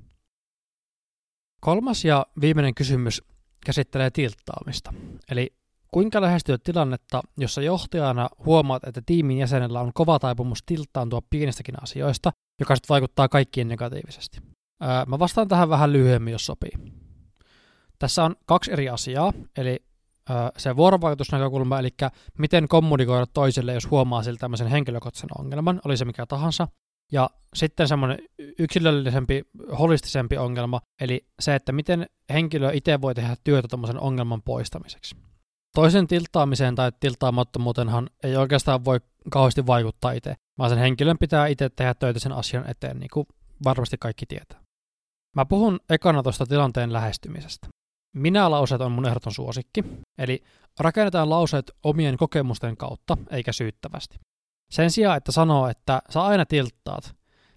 Kolmas 1.60 2.04
ja 2.04 2.26
viimeinen 2.40 2.74
kysymys 2.74 3.22
käsittelee 3.66 4.10
tilttaamista. 4.10 4.94
Eli 5.30 5.52
kuinka 5.92 6.20
lähestyä 6.20 6.58
tilannetta, 6.64 7.22
jossa 7.36 7.62
johtajana 7.62 8.28
huomaat, 8.44 8.84
että 8.84 9.02
tiimin 9.06 9.38
jäsenellä 9.38 9.80
on 9.80 9.92
kova 9.94 10.18
taipumus 10.18 10.62
tilttaantua 10.66 11.20
pienistäkin 11.30 11.82
asioista, 11.82 12.32
joka 12.60 12.76
sitten 12.76 12.88
vaikuttaa 12.88 13.28
kaikkiin 13.28 13.68
negatiivisesti. 13.68 14.40
Öö, 14.82 15.04
mä 15.06 15.18
vastaan 15.18 15.48
tähän 15.48 15.68
vähän 15.68 15.92
lyhyemmin, 15.92 16.32
jos 16.32 16.46
sopii. 16.46 16.70
Tässä 17.98 18.24
on 18.24 18.36
kaksi 18.46 18.72
eri 18.72 18.88
asiaa, 18.88 19.32
eli 19.56 19.80
öö, 20.30 20.36
se 20.56 20.76
vuorovaikutusnäkökulma, 20.76 21.78
eli 21.78 21.90
miten 22.38 22.68
kommunikoida 22.68 23.26
toiselle, 23.26 23.74
jos 23.74 23.90
huomaa 23.90 24.22
siltä 24.22 24.40
tämmöisen 24.40 24.66
henkilökohtaisen 24.66 25.30
ongelman, 25.38 25.80
oli 25.84 25.96
se 25.96 26.04
mikä 26.04 26.26
tahansa. 26.26 26.68
Ja 27.12 27.30
sitten 27.54 27.88
semmoinen 27.88 28.18
yksilöllisempi, 28.58 29.42
holistisempi 29.78 30.36
ongelma, 30.36 30.80
eli 31.00 31.26
se, 31.40 31.54
että 31.54 31.72
miten 31.72 32.06
henkilö 32.32 32.70
itse 32.74 33.00
voi 33.00 33.14
tehdä 33.14 33.36
työtä 33.44 33.68
tuommoisen 33.68 34.00
ongelman 34.00 34.42
poistamiseksi. 34.42 35.16
Toisen 35.74 36.06
tiltaamiseen 36.06 36.74
tai 36.74 36.92
tiltaamattomuutenhan 37.00 38.10
ei 38.22 38.36
oikeastaan 38.36 38.84
voi 38.84 39.00
kauheasti 39.30 39.66
vaikuttaa 39.66 40.12
itse, 40.12 40.34
vaan 40.58 40.70
sen 40.70 40.78
henkilön 40.78 41.18
pitää 41.18 41.46
itse 41.46 41.68
tehdä 41.68 41.94
töitä 41.94 42.20
sen 42.20 42.32
asian 42.32 42.70
eteen, 42.70 42.98
niin 42.98 43.10
kuin 43.12 43.26
varmasti 43.64 43.96
kaikki 44.00 44.26
tietää. 44.26 44.67
Mä 45.38 45.44
puhun 45.44 45.80
ekana 45.90 46.22
tuosta 46.22 46.46
tilanteen 46.46 46.92
lähestymisestä. 46.92 47.68
Minä-lauseet 48.14 48.80
on 48.80 48.92
mun 48.92 49.06
ehdoton 49.06 49.32
suosikki, 49.32 49.84
eli 50.18 50.42
rakennetaan 50.80 51.30
lauseet 51.30 51.70
omien 51.82 52.16
kokemusten 52.16 52.76
kautta, 52.76 53.16
eikä 53.30 53.52
syyttävästi. 53.52 54.18
Sen 54.70 54.90
sijaan, 54.90 55.16
että 55.16 55.32
sanoo, 55.32 55.68
että 55.68 56.02
sä 56.10 56.22
aina 56.22 56.46
tilttaat, 56.46 57.16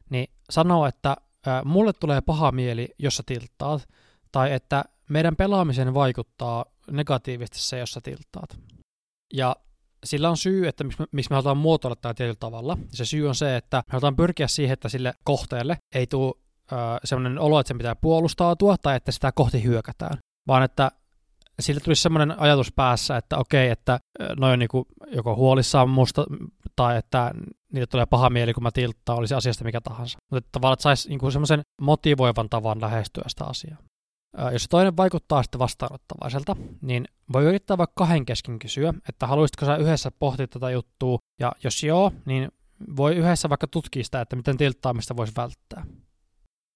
niin 0.09 0.27
sanoo, 0.49 0.85
että 0.85 1.17
mulle 1.65 1.93
tulee 1.93 2.21
paha 2.21 2.51
mieli, 2.51 2.89
jos 2.99 3.17
sä 3.17 3.23
tilttaat, 3.25 3.87
tai 4.31 4.53
että 4.53 4.83
meidän 5.09 5.35
pelaamiseen 5.35 5.93
vaikuttaa 5.93 6.65
negatiivisesti 6.91 7.59
se, 7.59 7.79
jos 7.79 7.91
sä 7.91 8.01
tilttaat. 8.01 8.57
Ja 9.33 9.55
sillä 10.03 10.29
on 10.29 10.37
syy, 10.37 10.67
että 10.67 10.83
miksi 10.83 10.99
me, 10.99 11.05
miksi 11.11 11.29
me 11.29 11.35
halutaan 11.35 11.57
muotoilla 11.57 11.95
tämä 11.95 12.13
tietyllä 12.13 12.37
tavalla. 12.39 12.77
Se 12.89 13.05
syy 13.05 13.27
on 13.27 13.35
se, 13.35 13.55
että 13.55 13.77
me 13.77 13.91
halutaan 13.91 14.15
pyrkiä 14.15 14.47
siihen, 14.47 14.73
että 14.73 14.89
sille 14.89 15.13
kohteelle 15.23 15.77
ei 15.95 16.07
tule 16.07 16.33
sellainen 17.03 17.39
olo, 17.39 17.59
että 17.59 17.67
sen 17.67 17.77
pitää 17.77 17.95
puolustautua 17.95 18.77
tai 18.77 18.95
että 18.95 19.11
sitä 19.11 19.31
kohti 19.31 19.63
hyökätään, 19.63 20.17
vaan 20.47 20.63
että 20.63 20.91
sille 21.59 21.81
tulisi 21.81 22.01
sellainen 22.01 22.39
ajatus 22.39 22.71
päässä, 22.71 23.17
että 23.17 23.37
okei, 23.37 23.69
että 23.69 23.99
noin 24.39 24.53
on 24.53 24.59
niin 24.59 24.69
joko 25.15 25.35
huolissaan 25.35 25.89
musta 25.89 26.25
tai 26.75 26.97
että 26.97 27.31
niille 27.73 27.87
tulee 27.87 28.05
paha 28.05 28.29
mieli, 28.29 28.53
kun 28.53 28.63
mä 28.63 28.71
tilttaan, 28.71 29.17
olisi 29.17 29.33
asiasta 29.33 29.63
mikä 29.63 29.81
tahansa. 29.81 30.17
Mutta 30.31 30.49
tavallaan, 30.51 30.73
että 30.73 30.83
saisi 30.83 31.09
niin 31.09 31.31
semmoisen 31.31 31.61
motivoivan 31.81 32.49
tavan 32.49 32.81
lähestyä 32.81 33.23
sitä 33.27 33.45
asiaa. 33.45 33.77
Jos 34.51 34.65
toinen 34.69 34.97
vaikuttaa 34.97 35.43
sitten 35.43 35.59
vastaanottavaiselta, 35.59 36.55
niin 36.81 37.05
voi 37.33 37.43
yrittää 37.43 37.77
vaikka 37.77 38.05
kahden 38.05 38.25
kesken 38.25 38.59
kysyä, 38.59 38.93
että 39.09 39.27
haluaisitko 39.27 39.65
sä 39.65 39.75
yhdessä 39.75 40.11
pohtia 40.19 40.47
tätä 40.47 40.69
juttua, 40.69 41.17
ja 41.39 41.51
jos 41.63 41.83
joo, 41.83 42.11
niin 42.25 42.51
voi 42.97 43.15
yhdessä 43.15 43.49
vaikka 43.49 43.67
tutkia 43.67 44.03
sitä, 44.03 44.21
että 44.21 44.35
miten 44.35 44.57
tilttaamista 44.57 45.17
voisi 45.17 45.33
välttää. 45.37 45.85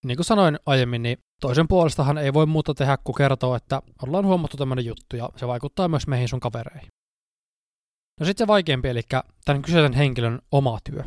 Niin 0.05 0.17
kuin 0.17 0.25
sanoin 0.25 0.59
aiemmin, 0.65 1.03
niin 1.03 1.17
toisen 1.41 1.67
puolestahan 1.67 2.17
ei 2.17 2.33
voi 2.33 2.45
muuta 2.45 2.73
tehdä 2.73 2.97
kuin 3.03 3.15
kertoa, 3.15 3.57
että 3.57 3.81
ollaan 4.03 4.25
huomattu 4.25 4.57
tämmöinen 4.57 4.85
juttu, 4.85 5.15
ja 5.15 5.29
se 5.35 5.47
vaikuttaa 5.47 5.87
myös 5.87 6.07
meihin 6.07 6.27
sun 6.27 6.39
kavereihin. 6.39 6.89
No 8.19 8.25
sitten 8.25 8.43
se 8.43 8.47
vaikeampi, 8.47 8.89
eli 8.89 9.01
tämän 9.45 9.61
kyseisen 9.61 9.93
henkilön 9.93 10.39
oma 10.51 10.79
työ. 10.91 11.03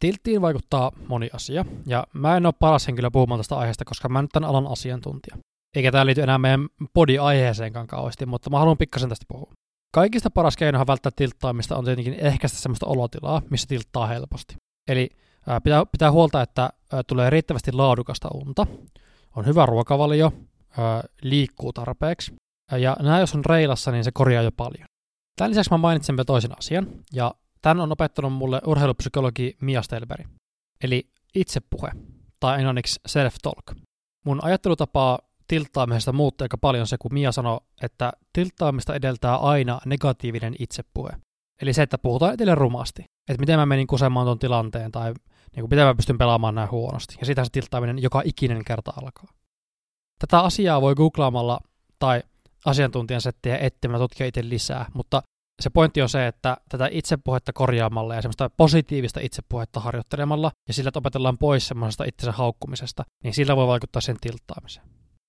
Tilttiin 0.00 0.42
vaikuttaa 0.42 0.92
moni 1.08 1.30
asia, 1.32 1.64
ja 1.86 2.06
mä 2.12 2.36
en 2.36 2.46
ole 2.46 2.54
paras 2.58 2.86
henkilö 2.86 3.10
puhumaan 3.10 3.38
tästä 3.38 3.56
aiheesta, 3.56 3.84
koska 3.84 4.08
mä 4.08 4.18
en 4.18 4.22
nyt 4.24 4.30
tämän 4.32 4.50
alan 4.50 4.66
asiantuntija. 4.66 5.36
Eikä 5.76 5.92
tämä 5.92 6.06
liity 6.06 6.20
enää 6.20 6.38
meidän 6.38 6.68
podi-aiheeseenkaan 6.94 7.86
kauheasti, 7.86 8.26
mutta 8.26 8.50
mä 8.50 8.58
haluan 8.58 8.78
pikkasen 8.78 9.08
tästä 9.08 9.24
puhua. 9.28 9.52
Kaikista 9.94 10.30
paras 10.30 10.56
keinohan 10.56 10.86
välttää 10.86 11.12
tilttaamista 11.16 11.76
on 11.76 11.84
tietenkin 11.84 12.14
ehkäistä 12.14 12.58
semmoista 12.58 12.86
olotilaa, 12.86 13.42
missä 13.50 13.68
tilttaa 13.68 14.06
helposti. 14.06 14.54
Eli 14.88 15.10
ää, 15.46 15.60
pitää, 15.60 15.86
pitää 15.86 16.12
huolta, 16.12 16.42
että 16.42 16.70
tulee 17.06 17.30
riittävästi 17.30 17.72
laadukasta 17.72 18.28
unta, 18.34 18.66
on 19.36 19.46
hyvä 19.46 19.66
ruokavalio, 19.66 20.32
liikkuu 21.22 21.72
tarpeeksi, 21.72 22.34
ja 22.76 22.96
nämä 23.00 23.20
jos 23.20 23.34
on 23.34 23.44
reilassa, 23.44 23.90
niin 23.90 24.04
se 24.04 24.10
korjaa 24.14 24.42
jo 24.42 24.52
paljon. 24.52 24.84
Tämän 25.36 25.50
lisäksi 25.50 25.70
mä 25.70 25.76
mainitsen 25.76 26.16
vielä 26.16 26.24
toisen 26.24 26.58
asian, 26.58 26.86
ja 27.12 27.34
tämän 27.62 27.80
on 27.80 27.92
opettanut 27.92 28.32
mulle 28.32 28.60
urheilupsykologi 28.66 29.56
Mia 29.60 29.82
Stelberg. 29.82 30.26
Eli 30.84 31.10
itsepuhe, 31.34 31.90
tai 32.40 32.58
englanniksi 32.58 33.00
self-talk. 33.08 33.76
Mun 34.24 34.44
ajattelutapaa 34.44 35.18
tilttaamisesta 35.48 36.12
muuttui 36.12 36.44
aika 36.44 36.58
paljon 36.58 36.86
se, 36.86 36.96
kun 36.98 37.14
Mia 37.14 37.32
sanoi, 37.32 37.60
että 37.82 38.12
tilttaamista 38.32 38.94
edeltää 38.94 39.36
aina 39.36 39.80
negatiivinen 39.86 40.54
itsepuhe. 40.58 41.10
Eli 41.62 41.72
se, 41.72 41.82
että 41.82 41.98
puhutaan 41.98 42.34
edelleen 42.34 42.58
rumasti. 42.58 43.04
Että 43.28 43.40
miten 43.40 43.58
mä 43.58 43.66
menin 43.66 43.86
kusemaan 43.86 44.26
tuon 44.26 44.38
tilanteen 44.38 44.92
tai 44.92 45.14
niin 45.56 45.62
kuin, 45.62 45.70
miten 45.70 45.86
mä 45.86 45.94
pystyn 45.94 46.18
pelaamaan 46.18 46.54
näin 46.54 46.70
huonosti. 46.70 47.16
Ja 47.20 47.26
sitä 47.26 47.44
se 47.44 47.50
tilttaaminen 47.52 48.02
joka 48.02 48.22
ikinen 48.24 48.64
kerta 48.64 48.92
alkaa. 49.02 49.28
Tätä 50.18 50.40
asiaa 50.40 50.80
voi 50.80 50.94
googlaamalla 50.94 51.60
tai 51.98 52.22
asiantuntijan 52.64 53.20
settiä 53.20 53.58
etsimällä 53.58 54.04
tutkia 54.04 54.26
itse 54.26 54.48
lisää, 54.48 54.86
mutta 54.94 55.22
se 55.62 55.70
pointti 55.70 56.02
on 56.02 56.08
se, 56.08 56.26
että 56.26 56.56
tätä 56.68 56.88
itsepuhetta 56.90 57.52
korjaamalla 57.52 58.14
ja 58.14 58.22
semmoista 58.22 58.50
positiivista 58.56 59.20
itsepuhetta 59.22 59.80
harjoittelemalla 59.80 60.52
ja 60.68 60.74
sillä, 60.74 60.88
että 60.88 60.98
opetellaan 60.98 61.38
pois 61.38 61.68
semmoisesta 61.68 62.04
itsensä 62.04 62.32
haukkumisesta, 62.32 63.04
niin 63.24 63.34
sillä 63.34 63.56
voi 63.56 63.66
vaikuttaa 63.66 64.02
sen 64.02 64.16
tilttaamiseen. 64.20 64.86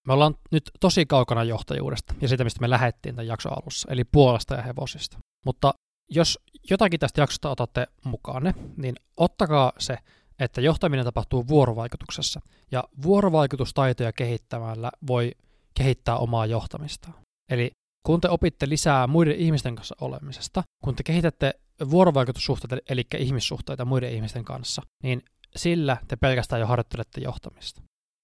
Me 0.07 0.13
ollaan 0.13 0.35
nyt 0.51 0.71
tosi 0.79 1.05
kaukana 1.05 1.43
johtajuudesta 1.43 2.13
ja 2.21 2.27
siitä, 2.27 2.43
mistä 2.43 2.61
me 2.61 2.69
lähettiin 2.69 3.15
tämän 3.15 3.27
jakson 3.27 3.51
alussa, 3.51 3.91
eli 3.91 4.03
puolesta 4.03 4.55
ja 4.55 4.61
hevosista. 4.61 5.17
Mutta 5.45 5.73
jos 6.09 6.39
jotakin 6.69 6.99
tästä 6.99 7.21
jaksosta 7.21 7.49
otatte 7.49 7.87
mukaan, 8.03 8.53
niin 8.77 8.95
ottakaa 9.17 9.71
se, 9.77 9.97
että 10.39 10.61
johtaminen 10.61 11.05
tapahtuu 11.05 11.47
vuorovaikutuksessa, 11.47 12.41
ja 12.71 12.83
vuorovaikutustaitoja 13.03 14.13
kehittämällä 14.13 14.91
voi 15.07 15.31
kehittää 15.77 16.17
omaa 16.17 16.45
johtamistaan. 16.45 17.15
Eli 17.51 17.71
kun 18.05 18.21
te 18.21 18.29
opitte 18.29 18.69
lisää 18.69 19.07
muiden 19.07 19.35
ihmisten 19.35 19.75
kanssa 19.75 19.95
olemisesta, 20.01 20.63
kun 20.83 20.95
te 20.95 21.03
kehitätte 21.03 21.53
vuorovaikutussuhteita, 21.89 22.77
eli 22.89 23.03
ihmissuhteita 23.17 23.85
muiden 23.85 24.11
ihmisten 24.13 24.45
kanssa, 24.45 24.81
niin 25.03 25.21
sillä 25.55 25.97
te 26.07 26.15
pelkästään 26.15 26.59
jo 26.59 26.67
harjoittelette 26.67 27.21
johtamista. 27.21 27.81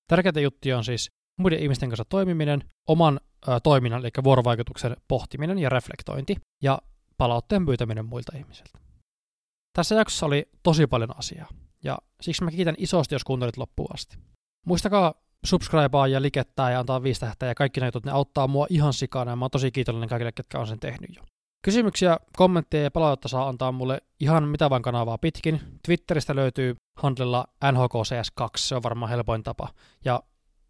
Tärkeintä 0.07 0.39
juttuja 0.39 0.77
on 0.77 0.83
siis 0.83 1.11
muiden 1.39 1.59
ihmisten 1.59 1.89
kanssa 1.89 2.05
toimiminen, 2.05 2.63
oman 2.87 3.19
ö, 3.47 3.59
toiminnan, 3.59 4.01
eli 4.01 4.09
vuorovaikutuksen 4.23 4.97
pohtiminen 5.07 5.59
ja 5.59 5.69
reflektointi, 5.69 6.35
ja 6.63 6.79
palautteen 7.19 7.65
pyytäminen 7.65 8.05
muilta 8.05 8.37
ihmisiltä. 8.37 8.79
Tässä 9.73 9.95
jaksossa 9.95 10.25
oli 10.25 10.49
tosi 10.63 10.87
paljon 10.87 11.17
asiaa, 11.17 11.49
ja 11.83 11.97
siksi 12.21 12.43
mä 12.43 12.51
kiitän 12.51 12.75
isosti, 12.77 13.15
jos 13.15 13.23
kuuntelit 13.23 13.57
loppuun 13.57 13.93
asti. 13.93 14.17
Muistakaa 14.65 15.13
subscribea 15.45 16.07
ja 16.07 16.21
likettää 16.21 16.71
ja 16.71 16.79
antaa 16.79 17.03
viisi 17.03 17.19
tähteä 17.19 17.49
ja 17.49 17.55
kaikki 17.55 17.79
näitä, 17.79 17.99
ne 18.05 18.11
auttaa 18.11 18.47
mua 18.47 18.67
ihan 18.69 18.93
sikana 18.93 19.31
ja 19.31 19.35
mä 19.35 19.45
oon 19.45 19.51
tosi 19.51 19.71
kiitollinen 19.71 20.09
kaikille, 20.09 20.31
ketkä 20.31 20.59
on 20.59 20.67
sen 20.67 20.79
tehnyt 20.79 21.15
jo. 21.15 21.23
Kysymyksiä, 21.61 22.17
kommentteja 22.37 22.83
ja 22.83 22.91
palautetta 22.91 23.27
saa 23.27 23.47
antaa 23.47 23.71
mulle 23.71 24.01
ihan 24.19 24.47
mitä 24.47 24.69
vaan 24.69 24.81
kanavaa 24.81 25.17
pitkin. 25.17 25.61
Twitteristä 25.85 26.35
löytyy 26.35 26.75
handlella 26.97 27.47
NHKCS2, 27.65 28.47
se 28.57 28.75
on 28.75 28.83
varmaan 28.83 29.09
helpoin 29.09 29.43
tapa. 29.43 29.67
Ja 30.05 30.23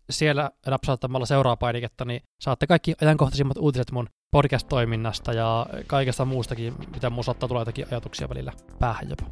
siellä 0.09 0.51
napsauttamalla 0.67 1.25
seuraa 1.25 1.57
painiketta, 1.57 2.05
niin 2.05 2.21
saatte 2.41 2.67
kaikki 2.67 2.95
ajankohtaisimmat 3.01 3.57
uutiset 3.57 3.91
mun 3.91 4.09
podcast-toiminnasta 4.31 5.33
ja 5.33 5.65
kaikesta 5.87 6.25
muustakin, 6.25 6.73
mitä 6.93 7.09
mun 7.09 7.23
saattaa 7.23 7.47
tulla 7.47 7.61
jotakin 7.61 7.85
ajatuksia 7.91 8.29
välillä 8.29 8.53
päähän 8.79 9.09
jopa. 9.09 9.25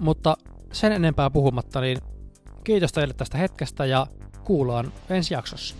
Mutta 0.00 0.36
sen 0.72 0.92
enempää 0.92 1.30
puhumatta, 1.30 1.80
niin 1.80 1.98
kiitos 2.64 2.92
teille 2.92 3.14
tästä 3.14 3.38
hetkestä 3.38 3.86
ja 3.86 4.06
kuullaan 4.44 4.92
ensi 5.10 5.34
jaksossa. 5.34 5.74